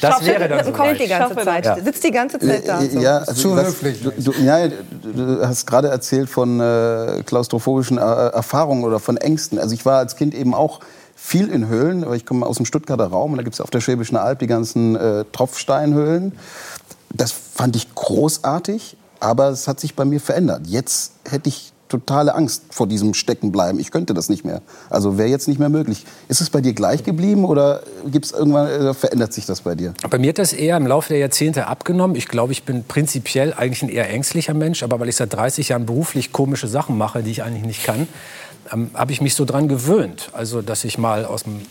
Das 0.00 0.24
wäre 0.24 0.32
Schüttelt 0.34 0.50
dann 0.50 0.64
so 0.64 0.72
Kopf 0.72 0.98
die 0.98 1.06
ganze 1.08 1.36
Zeit. 1.44 1.66
das. 1.66 1.84
Sitzt 1.84 2.04
die 2.04 2.10
ganze 2.10 2.38
Zeit 2.38 2.68
da. 2.68 2.80
So. 2.80 2.98
ja, 3.00 3.18
also 3.18 3.32
Zu 3.34 3.56
was- 3.56 3.66
höflich. 3.68 4.02
Du, 4.02 4.10
du, 4.10 4.32
ja, 4.42 4.68
du 4.68 5.46
hast 5.46 5.66
gerade 5.66 5.88
erzählt 5.88 6.28
von 6.28 6.60
äh, 6.60 7.22
klaustrophobischen 7.26 7.98
äh, 7.98 8.00
Erfahrungen 8.00 8.84
oder 8.84 8.98
von 9.00 9.16
Ängsten. 9.16 9.58
Also 9.58 9.74
ich 9.74 9.84
war 9.86 9.98
als 9.98 10.16
Kind 10.16 10.34
eben 10.34 10.54
auch 10.54 10.80
viel 11.14 11.48
in 11.50 11.68
Höhlen, 11.68 12.04
aber 12.04 12.14
ich 12.14 12.26
komme 12.26 12.46
aus 12.46 12.56
dem 12.56 12.66
Stuttgarter 12.66 13.06
Raum 13.06 13.32
und 13.32 13.38
da 13.38 13.42
gibt 13.42 13.54
es 13.54 13.60
auf 13.60 13.70
der 13.70 13.80
Schwäbischen 13.80 14.16
Alb 14.16 14.38
die 14.38 14.46
ganzen 14.46 14.96
äh, 14.96 15.24
Tropfsteinhöhlen. 15.32 16.32
Das 17.12 17.32
fand 17.32 17.74
ich 17.76 17.94
großartig, 17.94 18.96
aber 19.20 19.48
es 19.48 19.66
hat 19.66 19.80
sich 19.80 19.94
bei 19.94 20.04
mir 20.04 20.20
verändert. 20.20 20.62
Jetzt 20.66 21.12
hätte 21.28 21.48
ich 21.48 21.72
totale 21.88 22.34
Angst 22.34 22.64
vor 22.70 22.86
diesem 22.86 23.14
Steckenbleiben. 23.14 23.80
Ich 23.80 23.90
könnte 23.90 24.14
das 24.14 24.28
nicht 24.28 24.44
mehr. 24.44 24.62
Also 24.90 25.18
wäre 25.18 25.28
jetzt 25.28 25.48
nicht 25.48 25.58
mehr 25.58 25.68
möglich. 25.68 26.04
Ist 26.28 26.40
es 26.40 26.50
bei 26.50 26.60
dir 26.60 26.72
gleich 26.72 27.04
geblieben 27.04 27.44
oder 27.44 27.82
gibt's 28.06 28.32
irgendwann 28.32 28.68
äh, 28.68 28.94
verändert 28.94 29.32
sich 29.32 29.46
das 29.46 29.60
bei 29.60 29.74
dir? 29.74 29.94
Bei 30.10 30.18
mir 30.18 30.30
hat 30.30 30.38
das 30.38 30.52
eher 30.52 30.76
im 30.76 30.86
Laufe 30.86 31.10
der 31.10 31.18
Jahrzehnte 31.18 31.66
abgenommen. 31.66 32.16
Ich 32.16 32.28
glaube, 32.28 32.52
ich 32.52 32.64
bin 32.64 32.84
prinzipiell 32.84 33.54
eigentlich 33.54 33.82
ein 33.82 33.88
eher 33.88 34.10
ängstlicher 34.10 34.54
Mensch, 34.54 34.82
aber 34.82 35.00
weil 35.00 35.08
ich 35.08 35.16
seit 35.16 35.32
30 35.32 35.70
Jahren 35.70 35.86
beruflich 35.86 36.32
komische 36.32 36.68
Sachen 36.68 36.98
mache, 36.98 37.22
die 37.22 37.30
ich 37.30 37.42
eigentlich 37.42 37.64
nicht 37.64 37.84
kann, 37.84 38.08
ähm, 38.72 38.90
habe 38.94 39.12
ich 39.12 39.20
mich 39.20 39.34
so 39.34 39.44
dran 39.44 39.68
gewöhnt. 39.68 40.30
Also, 40.32 40.62
dass 40.62 40.84
ich 40.84 40.98
mal 40.98 41.24
aus 41.24 41.44
dem, 41.44 41.62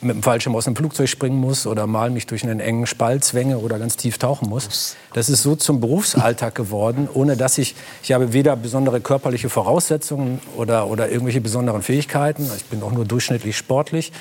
mit 0.00 0.16
dem 0.16 0.22
Fallschirm 0.22 0.54
aus 0.54 0.64
dem 0.64 0.76
Flugzeug 0.76 1.08
springen 1.08 1.38
muss 1.38 1.66
oder 1.66 1.86
mal 1.86 2.10
mich 2.10 2.26
durch 2.26 2.44
einen 2.44 2.60
engen 2.60 2.86
Spalt 2.86 3.24
zwänge 3.24 3.58
oder 3.58 3.78
ganz 3.78 3.96
tief 3.96 4.18
tauchen 4.18 4.48
muss. 4.48 4.96
Das 5.12 5.28
ist 5.28 5.42
so 5.42 5.56
zum 5.56 5.80
Berufsalltag 5.80 6.54
geworden, 6.54 7.08
ohne 7.12 7.36
dass 7.36 7.58
ich, 7.58 7.74
ich 8.02 8.12
habe 8.12 8.32
weder 8.32 8.56
besondere 8.56 9.00
körperliche 9.00 9.48
Voraussetzungen 9.48 10.40
oder, 10.56 10.88
oder 10.88 11.10
irgendwelche 11.10 11.40
besonderen 11.40 11.82
Fähigkeiten. 11.82 12.48
Ich 12.56 12.64
bin 12.66 12.82
auch 12.82 12.92
nur 12.92 13.04
durchschnittlich 13.04 13.56
sportlich. 13.56 14.12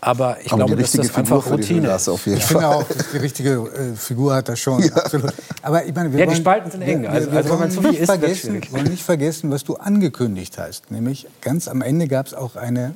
Aber 0.00 0.36
ich 0.40 0.52
Aber 0.52 0.58
glaube, 0.66 0.76
die 0.76 0.82
dass 0.82 0.94
richtige 0.94 1.08
das 1.08 1.16
Figur 1.16 1.36
einfach 1.38 1.48
für 1.50 1.56
die 1.56 1.62
Routine 1.74 1.92
ist. 1.94 2.08
auf 2.08 2.26
jeden 2.26 2.38
Ich 2.38 2.44
Fall. 2.44 2.60
finde 2.60 2.68
auch, 2.68 2.84
die 3.12 3.16
richtige 3.16 3.50
äh, 3.52 3.96
Figur 3.96 4.34
hat 4.34 4.48
das 4.48 4.60
schon. 4.60 4.92
Absolut. 4.94 5.32
Aber 5.62 5.84
ich 5.84 5.92
meine, 5.94 6.12
wir 6.12 6.20
Ja, 6.20 6.26
die 6.26 6.30
wollen, 6.32 6.40
Spalten 6.40 6.70
sind 6.70 6.82
eng. 6.82 7.02
Wir, 7.02 7.10
Also- 7.10 7.30
wir, 7.32 7.36
also 7.38 7.50
wenn 7.50 7.58
man 7.58 7.60
wollen 7.60 7.70
zu 7.72 7.80
viel 7.80 7.90
nicht 7.90 8.04
vergessen, 8.06 8.60
wollen 8.70 8.84
nicht 8.84 9.02
vergessen, 9.02 9.50
was 9.50 9.64
du 9.64 9.74
angekündigt 9.76 10.56
hast. 10.58 10.90
Nämlich 10.92 11.26
ganz 11.40 11.66
am 11.66 11.82
Ende 11.82 12.06
gab 12.06 12.26
es 12.26 12.34
auch 12.34 12.54
eine 12.54 12.94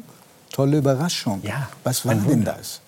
tolle 0.53 0.79
Überraschung. 0.79 1.41
Ja, 1.43 1.69
Was 1.83 2.07
war 2.07 2.15
denn 2.15 2.45
das? 2.45 2.82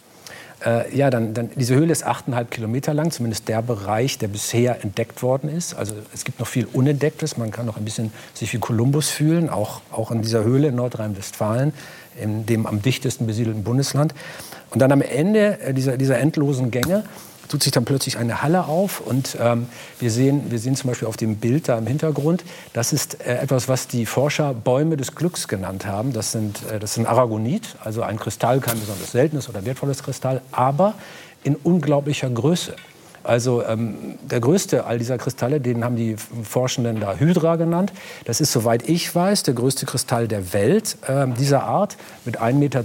Äh, 0.64 0.96
ja, 0.96 1.10
dann, 1.10 1.34
dann, 1.34 1.50
diese 1.56 1.74
Höhle 1.74 1.92
ist 1.92 2.06
8,5 2.06 2.44
Kilometer 2.46 2.94
lang, 2.94 3.10
zumindest 3.10 3.48
der 3.48 3.60
Bereich, 3.60 4.18
der 4.18 4.28
bisher 4.28 4.82
entdeckt 4.82 5.22
worden 5.22 5.54
ist. 5.54 5.74
Also 5.74 5.94
es 6.14 6.24
gibt 6.24 6.40
noch 6.40 6.46
viel 6.46 6.66
Unentdecktes. 6.72 7.36
Man 7.36 7.50
kann 7.50 7.66
noch 7.66 7.76
ein 7.76 7.84
bisschen 7.84 8.12
sich 8.32 8.52
wie 8.52 8.58
Kolumbus 8.58 9.10
fühlen, 9.10 9.50
auch, 9.50 9.82
auch 9.90 10.10
in 10.10 10.22
dieser 10.22 10.42
Höhle 10.42 10.68
in 10.68 10.76
Nordrhein-Westfalen, 10.76 11.74
in 12.20 12.46
dem 12.46 12.66
am 12.66 12.80
dichtesten 12.80 13.26
besiedelten 13.26 13.62
Bundesland. 13.62 14.14
Und 14.70 14.80
dann 14.80 14.90
am 14.90 15.02
Ende 15.02 15.60
äh, 15.60 15.74
dieser, 15.74 15.96
dieser 15.98 16.18
endlosen 16.18 16.70
Gänge 16.70 17.04
tut 17.48 17.62
sich 17.62 17.72
dann 17.72 17.84
plötzlich 17.84 18.18
eine 18.18 18.42
Halle 18.42 18.66
auf 18.66 19.00
und 19.00 19.36
ähm, 19.40 19.66
wir, 19.98 20.10
sehen, 20.10 20.50
wir 20.50 20.58
sehen 20.58 20.76
zum 20.76 20.88
Beispiel 20.88 21.08
auf 21.08 21.16
dem 21.16 21.36
Bild 21.36 21.68
da 21.68 21.78
im 21.78 21.86
Hintergrund, 21.86 22.44
das 22.72 22.92
ist 22.92 23.20
äh, 23.20 23.38
etwas, 23.38 23.68
was 23.68 23.88
die 23.88 24.06
Forscher 24.06 24.54
Bäume 24.54 24.96
des 24.96 25.14
Glücks 25.14 25.48
genannt 25.48 25.86
haben. 25.86 26.12
Das 26.12 26.32
sind, 26.32 26.62
äh, 26.70 26.78
das 26.78 26.94
sind 26.94 27.06
Aragonit, 27.06 27.76
also 27.82 28.02
ein 28.02 28.18
Kristall, 28.18 28.60
kein 28.60 28.78
besonders 28.78 29.12
seltenes 29.12 29.48
oder 29.48 29.64
wertvolles 29.64 30.02
Kristall, 30.02 30.40
aber 30.52 30.94
in 31.42 31.56
unglaublicher 31.56 32.30
Größe. 32.30 32.74
Also 33.24 33.64
ähm, 33.64 33.94
der 34.22 34.40
größte 34.40 34.84
all 34.84 34.98
dieser 34.98 35.16
Kristalle, 35.16 35.60
den 35.60 35.82
haben 35.82 35.96
die 35.96 36.16
Forschenden 36.16 37.00
da 37.00 37.14
Hydra 37.14 37.56
genannt. 37.56 37.92
Das 38.26 38.40
ist, 38.40 38.52
soweit 38.52 38.88
ich 38.88 39.12
weiß, 39.14 39.44
der 39.44 39.54
größte 39.54 39.86
Kristall 39.86 40.28
der 40.28 40.52
Welt 40.52 40.98
äh, 41.06 41.26
dieser 41.38 41.64
Art 41.64 41.96
mit 42.24 42.40
1,20 42.40 42.52
Meter 42.54 42.84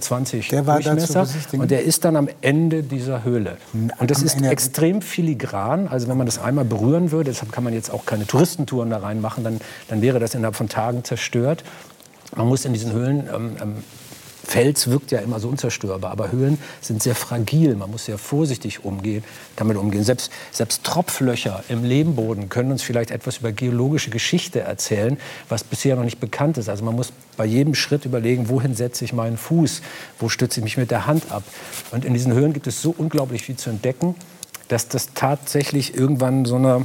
der 0.50 0.66
war 0.66 0.80
Durchmesser. 0.80 1.28
Und 1.52 1.70
der 1.70 1.84
ist 1.84 2.06
dann 2.06 2.16
am 2.16 2.30
Ende 2.42 2.84
dieser 2.84 3.24
Höhle. 3.26 3.58
Und 3.74 4.10
das 4.10 4.20
am 4.20 4.26
ist 4.26 4.38
Ende. 4.38 4.50
extrem 4.50 5.02
filigran. 5.02 5.90
Also 5.90 6.08
wenn 6.08 6.18
man 6.18 6.26
das 6.26 6.40
einmal 6.40 6.66
berühren 6.66 7.12
würde, 7.12 7.32
deshalb 7.32 7.52
kann 7.52 7.66
man 7.66 7.74
jetzt 7.74 7.92
auch 7.92 8.06
keine 8.06 8.26
Touristentouren 8.26 8.90
da 8.90 8.98
reinmachen, 8.98 9.44
dann, 9.44 9.60
dann 9.90 10.02
wäre 10.02 10.20
das 10.20 10.36
innerhalb 10.36 10.56
von 10.56 10.70
Tagen 10.70 11.04
zerstört. 11.04 11.64
Man 12.36 12.48
muss 12.48 12.64
in 12.64 12.72
diesen 12.74 12.94
Höhlen 12.94 13.28
ähm, 13.34 13.56
ähm 13.62 13.84
Fels 14.50 14.90
wirkt 14.90 15.12
ja 15.12 15.20
immer 15.20 15.40
so 15.40 15.48
unzerstörbar, 15.48 16.10
aber 16.10 16.32
Höhlen 16.32 16.58
sind 16.82 17.04
sehr 17.04 17.14
fragil. 17.14 17.76
Man 17.76 17.92
muss 17.92 18.06
sehr 18.06 18.18
vorsichtig 18.18 18.84
umgehen, 18.84 19.24
damit 19.56 19.78
umgehen. 19.78 20.04
Selbst, 20.04 20.32
selbst 20.52 20.84
Tropflöcher 20.84 21.64
im 21.70 21.84
Lehmboden 21.84 22.50
können 22.50 22.72
uns 22.72 22.82
vielleicht 22.82 23.12
etwas 23.12 23.38
über 23.38 23.52
geologische 23.52 24.10
Geschichte 24.10 24.62
erzählen, 24.62 25.20
was 25.50 25.64
bisher 25.64 25.96
noch 25.96 26.04
nicht 26.04 26.20
bekannt 26.20 26.58
ist. 26.58 26.68
Also 26.68 26.84
man 26.84 26.96
muss 26.96 27.14
bei 27.38 27.46
jedem 27.46 27.76
Schritt 27.76 28.06
überlegen, 28.06 28.50
wohin 28.50 28.74
setze 28.74 29.06
ich 29.06 29.14
meinen 29.14 29.38
Fuß, 29.38 29.84
wo 30.18 30.30
stütze 30.30 30.62
ich 30.62 30.64
mich 30.64 30.78
mit 30.78 30.90
der 30.90 31.06
Hand 31.06 31.32
ab. 31.32 31.44
Und 31.92 32.04
in 32.04 32.16
diesen 32.16 32.34
Höhlen 32.34 32.54
gibt 32.54 32.66
es 32.66 32.82
so 32.82 32.96
unglaublich 32.98 33.44
viel 33.44 33.56
zu 33.56 33.70
entdecken, 33.70 34.16
dass 34.68 34.88
das 34.88 35.14
tatsächlich 35.14 35.94
irgendwann 35.94 36.46
so 36.46 36.56
eine 36.56 36.82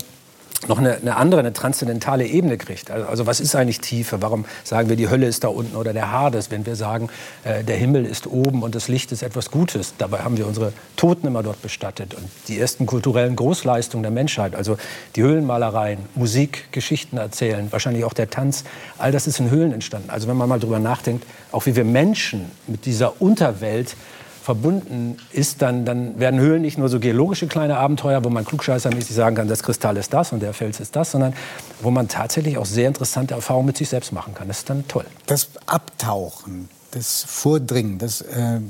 noch 0.69 0.79
eine, 0.79 0.97
eine, 0.97 1.17
andere, 1.17 1.41
eine 1.41 1.53
transzendentale 1.53 2.27
Ebene 2.27 2.57
kriegt. 2.57 2.91
Also, 2.91 3.07
also, 3.07 3.27
was 3.27 3.41
ist 3.41 3.55
eigentlich 3.55 3.81
Tiefe? 3.81 4.23
Warum 4.23 4.45
sagen 4.65 4.89
wir, 4.89 4.97
die 4.97 5.09
Hölle 5.09 5.27
ist 5.27 5.45
da 5.45 5.49
unten 5.49 5.77
oder 5.77 5.93
der 5.93 6.11
Hades, 6.11 6.51
wenn 6.51 6.67
wir 6.67 6.77
sagen, 6.77 7.09
äh, 7.45 7.65
der 7.65 7.77
Himmel 7.77 8.05
ist 8.05 8.27
oben 8.27 8.63
und 8.63 8.75
das 8.75 8.89
Licht 8.89 9.13
ist 9.13 9.23
etwas 9.23 9.51
Gutes? 9.51 9.95
Dabei 9.99 10.19
haben 10.19 10.37
wir 10.37 10.47
unsere 10.47 10.73
Toten 10.97 11.27
immer 11.27 11.43
dort 11.43 11.61
bestattet. 11.63 12.15
Und 12.15 12.29
die 12.49 12.59
ersten 12.59 12.87
kulturellen 12.87 13.37
Großleistungen 13.37 14.03
der 14.03 14.13
Menschheit, 14.13 14.55
also 14.55 14.77
die 15.17 15.23
Höhlenmalereien, 15.23 15.99
Musik, 16.15 16.73
Geschichten 16.73 17.17
erzählen, 17.17 17.71
wahrscheinlich 17.71 18.05
auch 18.05 18.15
der 18.15 18.31
Tanz, 18.31 18.65
all 18.99 19.13
das 19.13 19.27
ist 19.27 19.41
in 19.41 19.51
Höhlen 19.51 19.73
entstanden. 19.73 20.11
Also 20.11 20.29
wenn 20.29 20.37
man 20.37 20.49
mal 20.49 20.61
drüber 20.61 20.79
nachdenkt, 20.79 21.25
auch 21.53 21.67
wie 21.67 21.77
wir 21.77 21.85
Menschen 21.85 22.51
mit 22.67 22.87
dieser 22.87 23.21
Unterwelt 23.21 23.97
verbunden 24.45 25.17
ist, 25.33 25.63
dann, 25.63 25.87
dann 25.87 26.21
werden 26.21 26.39
Höhlen 26.39 26.61
nicht 26.61 26.77
nur 26.77 26.91
so 26.91 27.01
geologische 27.01 27.47
kleine 27.47 27.79
Abenteuer, 27.79 28.23
wo 28.25 28.29
man 28.29 28.45
klugscheißermäßig 28.45 29.17
sagen 29.17 29.37
kann, 29.37 29.49
das 29.49 29.63
Kristall 29.63 29.97
ist 29.97 30.13
das 30.13 30.33
und 30.33 30.41
der 30.41 30.53
Fels 30.53 30.81
ist 30.81 30.95
das, 30.97 31.13
sondern 31.13 31.33
wo 31.81 31.91
man 31.91 32.09
tatsächlich 32.09 32.59
auch 32.59 32.67
sehr 32.67 32.89
interessante 32.89 33.33
Erfahrungen 33.33 33.69
mit 33.69 33.79
sich 33.79 33.89
selbst 33.89 34.13
machen 34.13 34.35
kann. 34.35 34.47
Das 34.47 34.59
ist 34.59 34.69
dann 34.69 34.87
toll. 34.87 35.07
Das 35.25 35.49
Abtauchen, 35.65 36.69
das 36.91 37.25
Vordringen, 37.27 37.97
das 37.97 38.21
äh, 38.21 38.61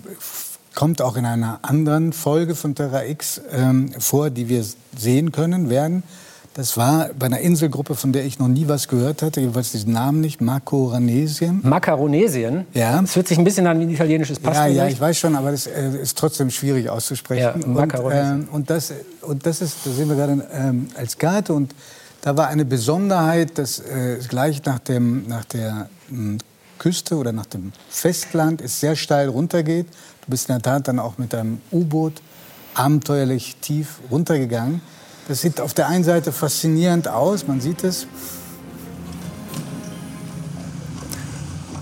kommt 0.76 1.02
auch 1.02 1.16
in 1.16 1.26
einer 1.26 1.59
anderen 1.62 2.12
Folge 2.12 2.54
von 2.54 2.76
Terra 2.76 3.04
X 3.07 3.40
ähm, 3.50 3.90
vor, 3.99 4.31
die 4.31 4.49
wir 4.49 4.64
sehen 4.97 5.33
können 5.33 5.71
werden. 5.71 6.04
Das 6.55 6.77
war 6.77 7.11
bei 7.19 7.27
einer 7.27 7.41
Inselgruppe, 7.41 7.97
von 7.97 8.13
der 8.13 8.25
ich 8.25 8.39
noch 8.39 8.47
nie 8.47 8.69
was 8.69 8.87
gehört 8.87 9.23
hatte, 9.23 9.41
jedenfalls 9.41 9.73
diesen 9.73 9.93
Namen 9.93 10.21
nicht, 10.21 10.41
Makronesien. 10.41 11.59
Makaronesien? 11.65 12.65
Ja. 12.73 13.01
Das 13.01 13.17
hört 13.17 13.27
sich 13.27 13.39
ein 13.39 13.45
bisschen 13.45 13.67
an 13.67 13.81
wie 13.81 13.83
ein 13.83 13.91
italienisches 13.91 14.39
Passwort. 14.39 14.69
Ja, 14.69 14.85
ja, 14.85 14.87
ich 14.87 15.01
weiß 15.01 15.19
schon, 15.19 15.35
aber 15.35 15.51
das 15.51 15.67
äh, 15.67 15.89
ist 16.01 16.17
trotzdem 16.17 16.51
schwierig 16.51 16.89
auszusprechen. 16.89 17.43
Ja, 17.43 17.55
und, 17.55 17.93
äh, 17.93 18.37
und, 18.53 18.71
das, 18.71 18.93
und 19.23 19.45
das 19.45 19.63
ist, 19.63 19.79
da 19.85 19.91
sehen 19.91 20.09
wir 20.09 20.15
gerade 20.15 20.47
ähm, 20.53 20.89
als 20.97 21.19
Karte 21.19 21.55
und 21.55 21.75
da 22.23 22.37
war 22.37 22.47
eine 22.47 22.65
Besonderheit, 22.65 23.59
dass 23.59 23.81
äh, 23.81 24.19
gleich 24.29 24.65
nach, 24.65 24.79
dem, 24.79 25.27
nach 25.27 25.45
der 25.47 25.89
mh, 26.09 26.17
hm, 26.17 26.39
Küste 26.79 27.17
oder 27.17 27.33
nach 27.33 27.47
dem 27.47 27.73
Festland 27.89 28.61
es 28.61 28.79
sehr 28.79 28.95
steil 28.95 29.29
runtergeht. 29.29 29.87
Du 30.25 30.31
bist 30.31 30.49
in 30.49 30.55
der 30.55 30.63
Tat 30.63 30.87
dann 30.87 31.01
auch 31.01 31.19
mit 31.19 31.33
deinem 31.33 31.61
U-Boot 31.73 32.23
abenteuerlich 32.75 33.57
tief 33.61 33.99
runtergegangen. 34.11 34.81
Das 35.26 35.40
sieht 35.40 35.61
auf 35.61 35.73
der 35.73 35.88
einen 35.88 36.04
Seite 36.04 36.33
faszinierend 36.33 37.09
aus, 37.09 37.47
man 37.47 37.61
sieht 37.61 37.83
es. 37.83 38.07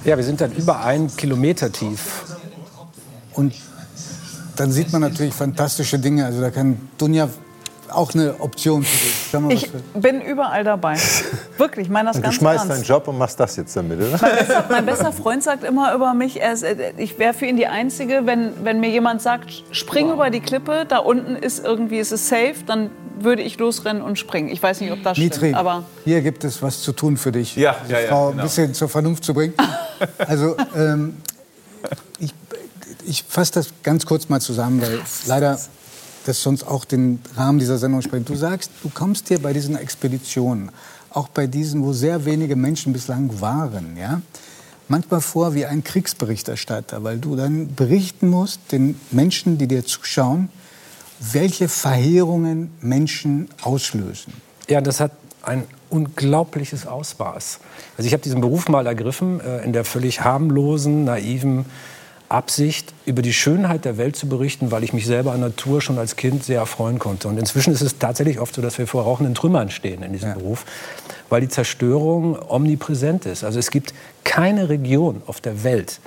Ja, 0.05 0.17
wir 0.17 0.25
sind 0.25 0.41
dann 0.41 0.53
über 0.53 0.85
einen 0.85 1.15
Kilometer 1.17 1.71
tief. 1.71 2.25
Und 3.35 3.55
dann 4.57 4.73
sieht 4.73 4.93
man 4.93 5.01
natürlich 5.01 5.35
fantastische 5.35 5.99
Dinge. 5.99 6.27
Also 6.27 6.41
da 6.41 6.51
kann 6.51 6.89
Dunja 6.99 7.29
auch 7.89 8.15
eine 8.15 8.41
Option 8.41 8.85
für. 8.85 9.12
Ich 9.51 9.71
bin 9.95 10.21
überall 10.21 10.65
dabei. 10.65 10.97
Wirklich, 11.59 11.87
ich 11.87 11.93
meine 11.93 12.09
das 12.09 12.17
du 12.17 12.23
ganz 12.23 12.35
schmeißt 12.35 12.65
ernst. 12.65 12.71
deinen 12.71 12.85
Job 12.85 13.09
und 13.09 13.19
machst 13.19 13.39
das 13.39 13.57
jetzt 13.57 13.77
damit, 13.77 13.99
oder? 13.99 14.19
Mein 14.21 14.37
bester, 14.37 14.65
mein 14.69 14.87
bester 14.87 15.13
Freund 15.13 15.43
sagt 15.43 15.65
immer 15.65 15.95
über 15.95 16.15
mich, 16.15 16.41
ist, 16.41 16.63
äh, 16.63 16.93
ich 16.97 17.19
wäre 17.19 17.35
für 17.35 17.47
ihn 17.47 17.57
die 17.57 17.67
Einzige, 17.67 18.23
wenn, 18.25 18.53
wenn 18.65 18.81
mir 18.81 18.91
jemand 18.91 19.23
sagt, 19.23 19.65
spring 19.71 20.07
wow. 20.07 20.15
über 20.15 20.31
die 20.31 20.41
Klippe, 20.41 20.85
da 20.87 20.99
unten 20.99 21.37
ist 21.37 21.65
irgendwie, 21.65 21.99
ist 21.99 22.13
es 22.13 22.29
safe, 22.29 22.55
dann 22.67 22.91
würde 23.19 23.43
ich 23.43 23.59
losrennen 23.59 24.03
und 24.03 24.19
springen. 24.19 24.49
Ich 24.49 24.63
weiß 24.63 24.81
nicht, 24.81 24.93
ob 24.93 25.03
das 25.03 25.19
Mitri, 25.19 25.39
stimmt, 25.39 25.57
aber 25.57 25.85
hier 26.05 26.23
gibt 26.23 26.45
es 26.45 26.63
was 26.63 26.83
zu 26.83 26.93
tun 26.93 27.17
für 27.17 27.33
dich, 27.33 27.57
ja, 27.57 27.77
ja, 27.89 28.01
ja, 28.01 28.09
Frau 28.09 28.31
genau. 28.31 28.41
ein 28.41 28.45
bisschen 28.45 28.75
zur 28.75 28.89
Vernunft 28.89 29.25
zu 29.25 29.35
bringen. 29.35 29.55
Also 30.19 30.57
ähm, 30.75 31.19
ich, 32.19 32.35
ich 33.07 33.23
fasse 33.23 33.53
das 33.53 33.69
ganz 33.85 34.05
kurz 34.05 34.29
mal 34.29 34.41
zusammen, 34.41 34.83
weil 34.83 34.99
leider 35.27 35.57
das 36.27 36.43
sonst 36.43 36.65
auch 36.65 36.85
den 36.85 37.21
Rahmen 37.37 37.59
dieser 37.59 37.79
Sendung 37.79 38.03
sprengt. 38.03 38.29
Du 38.29 38.35
sagst, 38.35 38.71
du 38.83 38.91
kommst 38.91 39.29
hier 39.29 39.41
bei 39.41 39.53
diesen 39.53 39.77
Expeditionen, 39.77 40.71
auch 41.11 41.29
bei 41.29 41.47
diesen, 41.47 41.83
wo 41.85 41.93
sehr 41.93 42.25
wenige 42.25 42.57
Menschen 42.57 42.93
bislang 42.93 43.41
waren, 43.41 43.97
ja, 43.97 44.21
manchmal 44.89 45.21
vor 45.21 45.55
wie 45.55 45.67
ein 45.67 45.85
Kriegsberichterstatter, 45.85 47.03
weil 47.05 47.19
du 47.19 47.37
dann 47.37 47.75
berichten 47.75 48.29
musst 48.29 48.61
den 48.73 49.01
Menschen, 49.11 49.59
die 49.59 49.67
dir 49.67 49.85
zuschauen, 49.85 50.49
welche 51.33 51.69
Verheerungen 51.69 52.73
Menschen 52.81 53.49
auslösen. 53.63 54.33
Ja, 54.69 54.81
das 54.81 55.01
hat 55.01 55.13
ein 55.43 55.65
unglaubliches 55.91 56.87
Ausmaß. 56.87 57.59
Also 57.97 58.07
ich 58.07 58.13
habe 58.13 58.23
diesen 58.23 58.41
Beruf 58.41 58.69
mal 58.69 58.87
ergriffen, 58.87 59.41
äh, 59.41 59.65
in 59.65 59.73
der 59.73 59.85
völlig 59.85 60.23
harmlosen, 60.23 61.05
naiven 61.05 61.67
Absicht, 62.33 62.95
über 63.05 63.23
die 63.23 63.33
Schönheit 63.33 63.85
der 63.85 63.99
Welt 63.99 64.17
zu 64.17 64.27
berichten, 64.29 64.71
weil 64.71 64.85
ich 64.85 64.93
mich 64.93 65.07
selber 65.07 65.33
an 65.33 65.41
Natur 65.41 65.81
schon 65.81 65.99
als 65.99 66.17
Kind 66.17 66.45
sehr 66.45 66.59
erfreuen 66.61 66.99
konnte. 66.99 67.29
Und 67.29 67.39
inzwischen 67.39 67.73
ist 67.73 67.83
es 67.83 67.99
tatsächlich 67.99 68.41
oft 68.41 68.55
so, 68.55 68.63
dass 68.63 68.79
wir 68.79 68.87
vor 68.87 69.03
rauchenden 69.05 69.35
Trümmern 69.35 69.71
stehen 69.71 70.03
in 70.03 70.13
diesem 70.13 70.31
ja. 70.31 70.35
Beruf, 70.35 70.65
weil 71.29 71.43
die 71.43 71.49
Zerstörung 71.49 72.39
omnipräsent 72.49 73.27
ist. 73.27 73.45
Also 73.45 73.59
es 73.59 73.71
gibt 73.71 73.93
keine 74.25 74.69
Region 74.69 75.23
auf 75.27 75.41
der 75.41 75.63
Welt, 75.63 76.01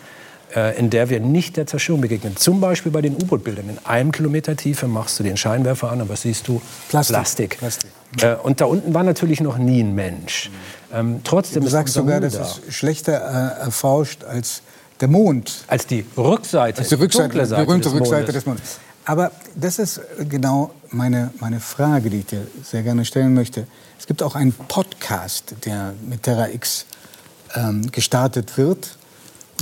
äh, 0.56 0.78
in 0.80 0.90
der 0.90 1.10
wir 1.10 1.20
nicht 1.20 1.58
der 1.58 1.68
Zerstörung 1.68 2.02
begegnen. 2.02 2.36
Zum 2.36 2.60
Beispiel 2.60 2.92
bei 2.92 3.02
den 3.02 3.14
U-Boot-Bildern. 3.16 3.70
In 3.70 3.80
einem 3.86 4.12
Kilometer 4.12 4.56
Tiefe 4.56 4.88
machst 4.88 5.20
du 5.20 5.24
den 5.24 5.38
Scheinwerfer 5.38 5.92
an 5.92 6.02
und 6.02 6.10
was 6.10 6.24
siehst 6.24 6.48
du? 6.48 6.62
Plastik. 6.90 7.58
Plastik. 7.60 7.92
Äh, 8.22 8.36
und 8.36 8.62
da 8.62 8.66
unten 8.66 8.94
war 8.94 9.04
natürlich 9.04 9.42
noch 9.42 9.58
nie 9.58 9.84
ein 9.84 9.94
Mensch. 9.94 10.50
Ähm, 10.94 11.22
trotzdem 11.24 11.64
du 11.64 11.70
sagst 11.70 11.94
sogar, 11.94 12.20
das 12.20 12.36
ist 12.36 12.74
schlechter 12.74 13.14
äh, 13.60 13.66
erforscht 13.66 14.24
als 14.24 14.62
der 15.02 15.08
Mond. 15.08 15.64
Als 15.68 15.88
die 15.88 16.06
Rückseite, 16.18 16.80
als 16.80 16.90
die 16.90 16.96
Rückseite, 16.96 17.40
die 17.40 17.46
Seite 17.46 17.66
berühmte 17.66 17.90
des 17.90 18.00
Rückseite 18.00 18.32
des 18.32 18.46
Mondes. 18.46 18.80
Aber 19.06 19.32
das 19.56 19.78
ist 19.78 20.02
genau 20.30 20.72
meine, 20.90 21.32
meine 21.40 21.60
Frage, 21.60 22.10
die 22.10 22.20
ich 22.20 22.26
dir 22.26 22.48
sehr 22.64 22.82
gerne 22.82 23.06
stellen 23.06 23.34
möchte. 23.34 23.68
Es 24.00 24.08
gibt 24.08 24.24
auch 24.24 24.36
einen 24.36 24.52
Podcast, 24.52 25.56
der 25.66 25.94
mit 26.08 26.24
Terra 26.24 26.50
X 26.50 26.86
ähm, 27.56 27.92
gestartet 27.92 28.58
wird. 28.58 28.98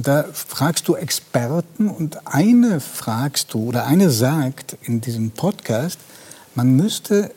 Da 0.02 0.26
fragst 0.34 0.88
du 0.88 0.96
Experten 0.96 1.90
und 1.90 2.26
eine 2.26 2.80
fragst 2.80 3.54
du 3.54 3.66
oder 3.66 3.86
eine 3.86 4.10
sagt 4.10 4.78
in 4.84 5.02
diesem 5.02 5.32
Podcast, 5.32 6.00
man 6.56 6.76
müsste 6.76 7.32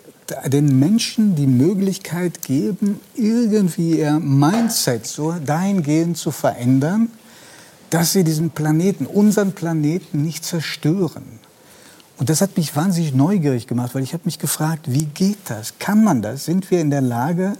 den 0.46 0.78
Menschen 0.78 1.34
die 1.34 1.46
Möglichkeit 1.46 2.42
geben, 2.42 3.00
irgendwie 3.14 3.98
ihr 3.98 4.18
Mindset 4.18 5.06
so 5.06 5.32
dahingehend 5.32 6.16
zu 6.16 6.30
verändern, 6.30 7.10
dass 7.90 8.12
sie 8.12 8.24
diesen 8.24 8.50
Planeten, 8.50 9.06
unseren 9.06 9.52
Planeten 9.52 10.22
nicht 10.22 10.44
zerstören. 10.44 11.40
Und 12.18 12.30
das 12.30 12.40
hat 12.40 12.56
mich 12.56 12.74
wahnsinnig 12.74 13.14
neugierig 13.14 13.66
gemacht, 13.66 13.94
weil 13.94 14.02
ich 14.02 14.14
habe 14.14 14.22
mich 14.24 14.38
gefragt, 14.38 14.86
wie 14.88 15.04
geht 15.04 15.38
das? 15.46 15.74
Kann 15.78 16.02
man 16.02 16.22
das? 16.22 16.46
Sind 16.46 16.70
wir 16.70 16.80
in 16.80 16.90
der 16.90 17.02
Lage, 17.02 17.54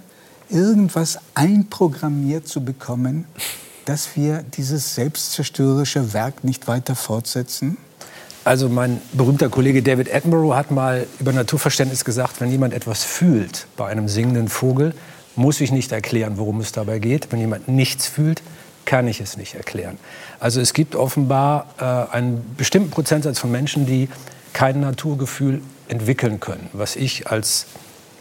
irgendwas 0.49 1.19
einprogrammiert 1.35 2.49
zu 2.49 2.65
bekommen, 2.65 3.27
dass 3.85 4.17
wir 4.17 4.43
dieses 4.57 4.95
selbstzerstörerische 4.95 6.13
Werk 6.13 6.43
nicht 6.43 6.69
weiter 6.69 6.95
fortsetzen? 6.95 7.77
Also 8.45 8.69
mein 8.69 9.01
berühmter 9.13 9.49
Kollege 9.49 9.83
David 9.83 10.13
Attenborough 10.13 10.55
hat 10.55 10.71
mal 10.71 11.07
über 11.19 11.33
Naturverständnis 11.33 12.05
gesagt, 12.05 12.41
wenn 12.41 12.51
jemand 12.51 12.75
etwas 12.75 13.03
fühlt 13.03 13.67
bei 13.77 13.89
einem 13.89 14.09
singenden 14.09 14.49
Vogel, 14.49 14.95
muss 15.35 15.61
ich 15.61 15.73
nicht 15.73 15.93
erklären, 15.93 16.39
worum 16.39 16.61
es 16.61 16.73
dabei 16.73 16.99
geht. 16.99 17.33
Wenn 17.33 17.41
jemand 17.41 17.69
nichts 17.69 18.07
fühlt, 18.07 18.43
kann 18.87 19.07
ich 19.07 19.21
es 19.21 19.37
nicht 19.37 19.55
erklären. 19.55 19.99
Also 20.41 20.61
es 20.61 20.73
gibt 20.73 20.97
offenbar 20.97 21.67
äh, 21.79 22.15
einen 22.15 22.55
bestimmten 22.57 22.91
Prozentsatz 22.91 23.39
von 23.39 23.51
Menschen, 23.51 23.85
die 23.85 24.09
kein 24.55 24.81
Naturgefühl 24.81 25.61
entwickeln 25.89 26.41
können, 26.41 26.71
was 26.73 26.97
ich 26.97 27.29
als 27.29 27.67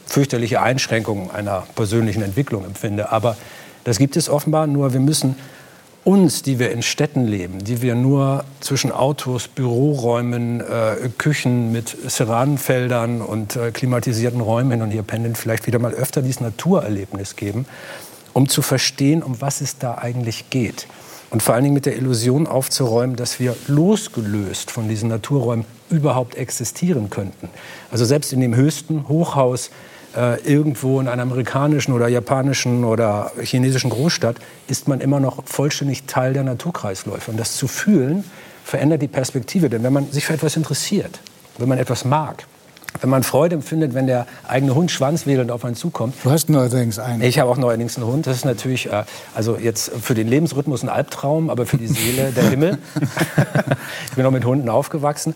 fürchterliche 0.05 0.62
Einschränkung 0.62 1.31
einer 1.31 1.63
persönlichen 1.75 2.22
Entwicklung 2.22 2.65
empfinde. 2.65 3.12
Aber 3.12 3.38
das 3.86 3.98
gibt 3.98 4.17
es 4.17 4.29
offenbar, 4.29 4.67
nur 4.67 4.93
wir 4.93 5.00
müssen 5.00 5.36
uns, 6.03 6.43
die 6.43 6.60
wir 6.60 6.72
in 6.72 6.84
Städten 6.84 7.25
leben, 7.25 7.63
die 7.63 7.81
wir 7.81 7.95
nur 7.95 8.45
zwischen 8.60 8.91
Autos, 8.91 9.48
Büroräumen, 9.48 10.62
äh, 10.62 11.10
Küchen 11.17 11.72
mit 11.72 11.95
Ceranfeldern 12.07 13.22
und 13.22 13.55
äh, 13.55 13.72
klimatisierten 13.72 14.39
Räumen 14.39 14.72
hin 14.72 14.81
und 14.84 14.91
hier 14.91 15.01
pendeln, 15.01 15.36
vielleicht 15.36 15.65
wieder 15.65 15.79
mal 15.79 15.93
öfter 15.93 16.22
dieses 16.22 16.41
Naturerlebnis 16.41 17.36
geben, 17.36 17.65
um 18.36 18.50
zu 18.50 18.62
verstehen, 18.62 19.24
um 19.24 19.39
was 19.39 19.62
es 19.62 19.77
da 19.77 19.98
eigentlich 19.98 20.50
geht. 20.50 20.88
Und 21.30 21.42
vor 21.42 21.56
allen 21.56 21.63
Dingen 21.63 21.74
mit 21.74 21.86
der 21.86 21.96
Illusion 21.96 22.48
aufzuräumen, 22.48 23.15
dass 23.15 23.39
wir 23.39 23.56
losgelöst 23.68 24.72
von 24.72 24.89
diesen 24.89 25.08
Naturräumen 25.08 25.65
überhaupt 25.89 26.36
existieren 26.36 27.10
könnten. 27.10 27.50
Also 27.92 28.04
selbst 28.04 28.34
in 28.34 28.42
dem 28.42 28.54
höchsten 28.54 29.08
Hochhaus 29.08 29.72
äh, 30.18 30.42
irgendwo 30.42 31.00
in 31.00 31.08
einer 31.08 31.24
amerikanischen 31.24 31.94
oder 31.94 32.10
japanischen 32.10 32.84
oder 32.84 33.32
chinesischen 33.42 33.89
Großstadt 33.89 34.36
ist 34.68 34.89
man 34.89 35.00
immer 35.00 35.22
noch 35.22 35.46
vollständig 35.46 36.04
Teil 36.04 36.34
der 36.34 36.44
Naturkreisläufe. 36.44 37.32
Und 37.32 37.38
das 37.38 37.56
zu 37.56 37.70
fühlen 37.70 38.25
verändert 38.65 39.01
die 39.01 39.08
Perspektive. 39.08 39.70
Denn 39.70 39.82
wenn 39.84 39.94
man 39.94 40.12
sich 40.12 40.25
für 40.25 40.34
etwas 40.34 40.58
interessiert, 40.58 41.22
wenn 41.58 41.70
man 41.70 41.77
etwas 41.77 42.04
mag, 42.04 42.46
wenn 43.01 43.10
man 43.10 43.24
Freude 43.24 43.56
empfindet, 43.56 43.94
wenn 43.94 44.08
der 44.08 44.25
eigene 44.48 44.75
Hund 44.75 44.92
schwanzwedelnd 44.92 45.51
auf 45.51 45.65
einen 45.65 45.75
zukommt. 45.75 46.15
Du 46.24 46.32
hast 46.32 46.50
neuerdings 46.50 47.00
einen. 47.00 47.22
Ich 47.22 47.39
habe 47.39 47.50
auch 47.50 47.58
neuerdings 47.58 47.98
einen 47.98 48.08
Hund. 48.08 48.27
Das 48.27 48.38
ist 48.38 48.46
natürlich, 48.46 48.92
äh, 48.92 49.04
also 49.34 49.58
jetzt 49.58 49.92
für 50.01 50.13
den 50.13 50.27
Lebensrhythmus 50.27 50.84
ein 50.84 50.89
Albtraum, 50.89 51.50
aber 51.50 51.65
für 51.65 51.77
die 51.77 51.88
Seele 51.88 52.32
der 52.32 52.50
Himmel. 52.50 52.77
ich 54.10 54.15
bin 54.15 54.25
auch 54.25 54.32
mit 54.32 54.46
Hunden 54.46 54.70
aufgewachsen. 54.70 55.36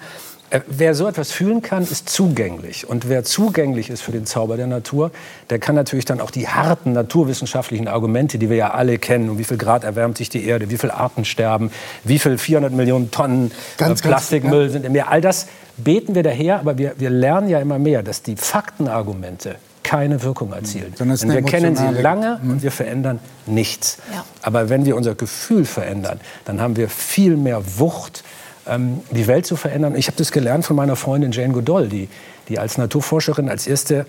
Äh, 0.50 0.62
wer 0.68 0.96
so 0.96 1.08
etwas 1.08 1.32
fühlen 1.32 1.62
kann, 1.62 1.84
ist 1.84 2.10
zugänglich. 2.10 2.88
Und 2.88 3.08
wer 3.08 3.24
zugänglich 3.24 3.90
ist 3.90 4.02
für 4.02 4.12
den 4.12 4.26
Zauber 4.26 4.58
der 4.58 4.68
Natur, 4.68 5.12
der 5.50 5.60
kann 5.60 5.76
natürlich 5.76 6.06
dann 6.06 6.22
auch 6.22 6.32
die 6.32 6.48
harten 6.48 6.94
naturwissenschaftlichen 6.94 7.88
Argumente, 7.88 8.40
die 8.40 8.50
wir 8.50 8.58
ja 8.58 8.72
alle 8.72 8.98
kennen, 8.98 9.30
um 9.30 9.38
wie 9.38 9.44
viel 9.44 9.58
Grad 9.58 9.84
erwärmt 9.84 10.18
sich 10.18 10.30
die 10.30 10.46
Erde, 10.46 10.70
wie 10.70 10.78
viele 10.78 10.94
Arten 10.94 11.26
sterben, 11.26 11.72
wie 12.04 12.20
viel 12.20 12.38
400 12.38 12.74
Millionen 12.74 13.12
Tonnen 13.12 13.52
ganz, 13.78 14.02
Plastikmüll 14.02 14.62
ganz, 14.62 14.74
ja. 14.74 14.74
sind 14.74 14.86
im 14.86 14.94
Meer, 14.94 15.10
all 15.10 15.22
das 15.22 15.48
beten 15.78 16.16
wir 16.16 16.24
daher, 16.24 16.60
aber 16.60 16.78
wir, 16.78 16.96
wir 16.98 17.10
lernen 17.10 17.50
ja 17.50 17.60
immer 17.60 17.80
mehr, 17.80 18.04
dass 18.04 18.22
die 18.22 18.36
Faktenargumente 18.36 19.56
keine 19.84 20.22
Wirkung 20.22 20.54
erzielen. 20.54 20.94
Denn 21.00 21.34
wir 21.34 21.42
kennen 21.42 21.76
sie 21.76 21.88
lange 21.88 22.40
mhm. 22.44 22.52
und 22.52 22.64
wir 22.64 22.72
verändern 22.72 23.20
nichts. 23.48 23.98
Ja. 24.14 24.24
Aber 24.44 24.70
wenn 24.70 24.86
wir 24.86 24.96
unser 24.96 25.16
Gefühl 25.16 25.66
verändern, 25.66 26.20
dann 26.46 26.62
haben 26.62 26.76
wir 26.76 26.90
viel 26.90 27.36
mehr 27.36 27.64
Wucht, 27.80 28.24
ähm, 28.70 29.02
die 29.12 29.28
Welt 29.28 29.46
zu 29.46 29.56
verändern. 29.56 29.96
Ich 29.96 30.08
habe 30.08 30.18
das 30.18 30.32
gelernt 30.32 30.66
von 30.66 30.76
meiner 30.76 30.96
Freundin 30.96 31.32
Jane 31.32 31.54
Goodall, 31.54 31.88
die, 31.88 32.08
die 32.48 32.60
als 32.60 32.78
Naturforscherin 32.78 33.50
als 33.50 33.68
erste 33.68 34.06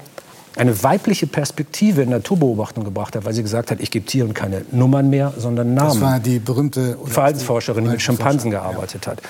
eine 0.57 0.83
weibliche 0.83 1.27
Perspektive 1.27 2.03
in 2.03 2.11
Naturbeobachtung 2.11 2.85
gebracht 2.85 3.15
hat, 3.15 3.25
weil 3.25 3.33
sie 3.33 3.43
gesagt 3.43 3.71
hat, 3.71 3.81
ich 3.81 3.91
gebe 3.91 4.05
Tieren 4.05 4.35
keine 4.35 4.63
Nummern 4.73 5.09
mehr, 5.09 5.33
sondern 5.37 5.75
Namen. 5.75 5.91
Das 5.91 6.01
war 6.01 6.19
die 6.19 6.39
berühmte 6.39 6.99
Verhaltensforscherin, 7.05 7.85
die 7.85 7.91
mit 7.91 8.03
Schimpansen 8.03 8.51
gearbeitet 8.51 9.07
ja. 9.07 9.13
hat. 9.13 9.23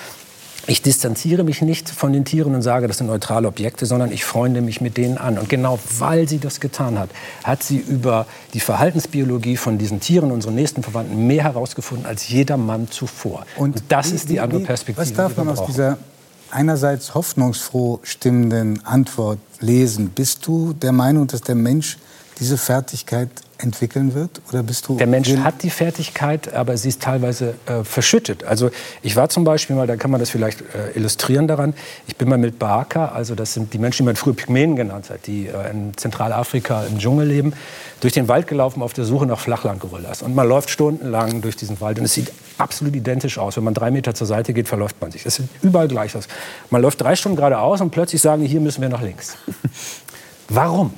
Ich 0.67 0.81
distanziere 0.81 1.43
mich 1.43 1.61
nicht 1.61 1.89
von 1.89 2.13
den 2.13 2.23
Tieren 2.23 2.53
und 2.53 2.61
sage, 2.61 2.87
das 2.87 2.99
sind 2.99 3.07
neutrale 3.07 3.47
Objekte, 3.47 3.85
sondern 3.85 4.11
ich 4.11 4.23
freunde 4.23 4.61
mich 4.61 4.79
mit 4.79 4.95
denen 4.95 5.17
an. 5.17 5.37
Und 5.37 5.49
genau 5.49 5.79
weil 5.97 6.27
sie 6.27 6.37
das 6.37 6.59
getan 6.59 6.99
hat, 6.99 7.09
hat 7.43 7.63
sie 7.63 7.77
über 7.77 8.27
die 8.53 8.59
Verhaltensbiologie 8.59 9.57
von 9.57 9.77
diesen 9.77 9.99
Tieren, 9.99 10.31
unseren 10.31 10.55
nächsten 10.55 10.83
Verwandten, 10.83 11.25
mehr 11.25 11.43
herausgefunden 11.43 12.05
als 12.05 12.29
jeder 12.29 12.57
Mann 12.57 12.89
zuvor. 12.91 13.45
Und, 13.57 13.77
und 13.77 13.83
das 13.89 14.11
wie, 14.11 14.15
ist 14.15 14.29
die 14.29 14.39
andere 14.39 14.61
Perspektive. 14.61 15.01
Was 15.01 15.13
darf 15.13 15.35
man 15.35 15.49
aus 15.49 15.65
dieser 15.65 15.97
einerseits 16.51 17.15
hoffnungsfroh 17.15 17.99
stimmenden 18.03 18.85
Antwort 18.85 19.39
lesen? 19.59 20.09
Bist 20.09 20.45
du 20.45 20.73
der 20.73 20.91
Meinung, 20.91 21.27
dass 21.27 21.41
der 21.41 21.55
Mensch 21.55 21.97
diese 22.41 22.57
Fertigkeit 22.57 23.29
entwickeln 23.59 24.15
wird? 24.15 24.41
Oder 24.49 24.63
bist 24.63 24.87
du 24.87 24.97
der 24.97 25.05
Mensch 25.05 25.29
hat 25.37 25.61
die 25.61 25.69
Fertigkeit, 25.69 26.51
aber 26.53 26.75
sie 26.75 26.89
ist 26.89 27.01
teilweise 27.01 27.53
äh, 27.67 27.83
verschüttet. 27.83 28.43
Also 28.43 28.71
ich 29.03 29.15
war 29.15 29.29
zum 29.29 29.43
Beispiel 29.43 29.75
mal, 29.75 29.85
da 29.85 29.95
kann 29.95 30.09
man 30.09 30.19
das 30.19 30.31
vielleicht 30.31 30.61
äh, 30.61 30.97
illustrieren 30.97 31.47
daran, 31.47 31.75
ich 32.07 32.15
bin 32.15 32.27
mal 32.27 32.39
mit 32.39 32.57
Baka, 32.57 33.09
also 33.09 33.35
das 33.35 33.53
sind 33.53 33.73
die 33.73 33.77
Menschen, 33.77 34.03
die 34.03 34.07
man 34.07 34.15
früher 34.15 34.33
Pygmäen 34.33 34.75
genannt 34.75 35.11
hat, 35.11 35.27
die 35.27 35.47
äh, 35.47 35.69
in 35.69 35.95
Zentralafrika 35.95 36.83
im 36.85 36.97
Dschungel 36.97 37.27
leben, 37.27 37.53
durch 37.99 38.13
den 38.13 38.27
Wald 38.27 38.47
gelaufen 38.47 38.81
auf 38.81 38.93
der 38.93 39.05
Suche 39.05 39.27
nach 39.27 39.39
Flachlandgorillas. 39.39 40.23
Und 40.23 40.33
man 40.33 40.47
läuft 40.47 40.71
stundenlang 40.71 41.41
durch 41.41 41.55
diesen 41.55 41.79
Wald 41.79 41.99
und 41.99 42.05
es 42.05 42.13
sieht 42.15 42.31
absolut 42.57 42.95
identisch 42.95 43.37
aus. 43.37 43.57
Wenn 43.57 43.63
man 43.63 43.75
drei 43.75 43.91
Meter 43.91 44.15
zur 44.15 44.25
Seite 44.25 44.53
geht, 44.53 44.67
verläuft 44.67 44.99
man 44.99 45.11
sich. 45.11 45.25
Es 45.25 45.35
sieht 45.35 45.49
überall 45.61 45.87
gleich 45.87 46.15
aus. 46.15 46.27
Man 46.71 46.81
läuft 46.81 46.99
drei 47.01 47.15
Stunden 47.15 47.35
geradeaus 47.35 47.81
und 47.81 47.91
plötzlich 47.91 48.21
sagen 48.21 48.41
die, 48.41 48.47
hier 48.47 48.61
müssen 48.61 48.81
wir 48.81 48.89
nach 48.89 49.01
links. 49.01 49.37
Warum? 50.49 50.93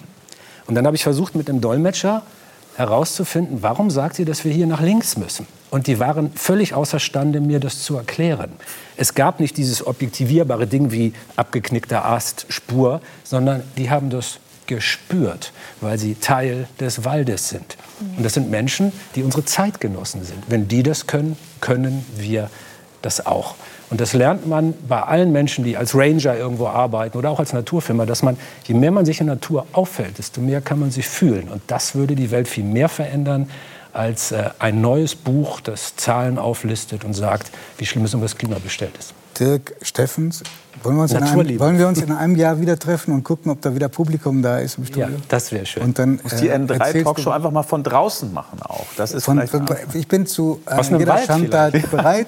Und 0.67 0.76
dann 0.76 0.86
habe 0.86 0.95
ich 0.95 1.04
versucht, 1.04 1.36
mit 1.36 1.49
einem 1.49 1.62
Dolmetscher 1.62 2.23
herauszufinden, 2.76 3.60
warum 3.62 3.89
sagt 3.89 4.15
sie, 4.15 4.26
dass 4.26 4.45
wir 4.45 4.52
hier 4.52 4.65
nach 4.65 4.82
links 4.82 5.17
müssen. 5.17 5.45
Und 5.69 5.88
die 5.88 5.99
waren 5.99 6.32
völlig 6.34 6.73
außerstande, 6.73 7.39
mir 7.39 7.60
das 7.60 7.84
zu 7.84 7.97
erklären. 7.97 8.52
Es 8.97 9.15
gab 9.15 9.39
nicht 9.39 9.58
dieses 9.58 9.86
objektivierbare 9.86 10.67
Ding 10.67 10.91
wie 10.91 11.13
abgeknickter 11.36 12.06
Ast, 12.06 12.45
Spur, 12.49 13.02
sondern 13.23 13.63
die 13.78 13.89
haben 13.89 14.10
das 14.10 14.39
gespürt, 14.67 15.52
weil 15.82 15.97
sie 15.97 16.15
Teil 16.15 16.67
des 16.80 17.04
Waldes 17.04 17.49
sind. 17.49 17.78
Und 18.17 18.23
das 18.23 18.34
sind 18.34 18.49
Menschen, 18.49 18.91
die 19.15 19.23
unsere 19.23 19.45
Zeitgenossen 19.45 20.23
sind. 20.23 20.43
Wenn 20.47 20.67
die 20.67 20.84
das 20.84 21.08
können, 21.08 21.38
können 21.60 22.06
wir 22.15 22.49
das 23.02 23.26
auch. 23.26 23.56
Und 23.89 24.02
das 24.02 24.13
lernt 24.13 24.48
man 24.48 24.74
bei 24.88 25.02
allen 25.02 25.32
Menschen, 25.32 25.63
die 25.63 25.78
als 25.78 25.96
Ranger 25.96 26.36
irgendwo 26.36 26.67
arbeiten 26.67 27.17
oder 27.17 27.30
auch 27.30 27.39
als 27.39 27.54
Naturfilmer, 27.54 28.06
dass 28.06 28.24
man, 28.24 28.38
je 28.65 28.74
mehr 28.74 28.91
man 28.91 29.06
sich 29.06 29.19
in 29.19 29.28
der 29.28 29.36
Natur 29.36 29.65
auffällt, 29.74 30.17
desto 30.17 30.41
mehr 30.41 30.62
kann 30.62 30.80
man 30.80 30.91
sich 30.91 31.08
fühlen. 31.08 31.48
Und 31.50 31.62
das 31.67 31.96
würde 31.96 32.15
die 32.15 32.32
Welt 32.32 32.48
viel 32.48 32.63
mehr 32.63 32.89
verändern 32.89 33.50
als 33.93 34.32
äh, 34.32 34.50
ein 34.60 34.82
neues 34.82 35.15
Buch, 35.15 35.62
das 35.62 35.96
Zahlen 35.96 36.39
auflistet 36.39 37.04
und 37.06 37.13
sagt, 37.13 37.52
wie 37.78 37.86
schlimm 37.86 38.06
es 38.06 38.13
um 38.13 38.22
das 38.22 38.38
Klima 38.38 38.58
bestellt 38.58 38.98
ist. 38.98 39.13
Dirk 39.39 39.76
Steffens, 39.82 40.43
wollen 40.84 40.98
wir, 40.98 41.04
uns 41.04 41.13
in 41.13 41.24
einem, 41.24 41.60
wollen 41.60 41.78
wir 41.78 41.88
uns 41.88 42.02
in 42.02 42.12
einem 42.12 42.36
Jahr 42.36 42.60
wieder 42.60 42.78
treffen 42.78 43.13
und 43.13 43.24
gucken, 43.24 43.52
ob 43.52 43.62
da 43.62 43.74
wieder 43.74 43.88
Publikum 43.88 44.41
da 44.41 44.60
ist 44.60 44.78
im 44.78 44.86
Studio? 44.86 45.08
Ja, 45.08 45.22
das 45.30 45.52
wäre 45.52 45.65
schön. 45.65 45.84
Und 45.84 45.98
dann, 45.98 46.19
Muss 46.22 46.36
die 46.36 46.50
äh, 46.50 46.56
N3-Talkshow 46.56 47.32
einfach 47.32 47.52
mal 47.52 47.63
von 47.63 47.84
draußen 47.84 48.34
machen 48.34 48.62
auch. 48.62 48.86
Das 48.98 49.13
ist 49.13 49.24
von, 49.24 49.46
von, 49.48 49.65
ich 49.93 50.08
bin 50.08 50.26
zu 50.26 50.62
äh, 50.65 50.82
jeder 50.98 51.17
Schandtat 51.19 51.89
bereit. 51.89 52.28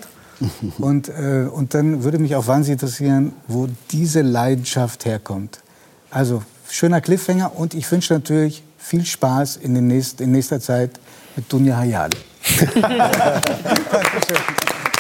Und, 0.80 1.10
äh, 1.10 1.48
und 1.52 1.74
dann 1.74 2.04
würde 2.04 2.20
mich 2.20 2.36
auch 2.36 2.48
wahnsinnig 2.48 2.82
interessieren, 2.82 3.34
wo 3.48 3.68
diese 3.92 4.22
Leidenschaft 4.22 5.06
herkommt. 5.06 5.62
Also 6.12 6.44
schöner 6.70 7.02
Cliffhanger 7.02 7.58
und 7.58 7.74
ich 7.74 7.90
wünsche 7.92 8.14
natürlich 8.14 8.64
viel 8.78 9.06
Spaß 9.06 9.58
in, 9.58 9.76
den 9.76 9.88
nächst, 9.88 10.22
in 10.22 10.32
nächster 10.32 10.60
Zeit 10.60 10.92
mit 11.36 11.52
Dunja 11.52 11.78
Hayali. 11.78 12.18
Dankeschön. 12.82 14.38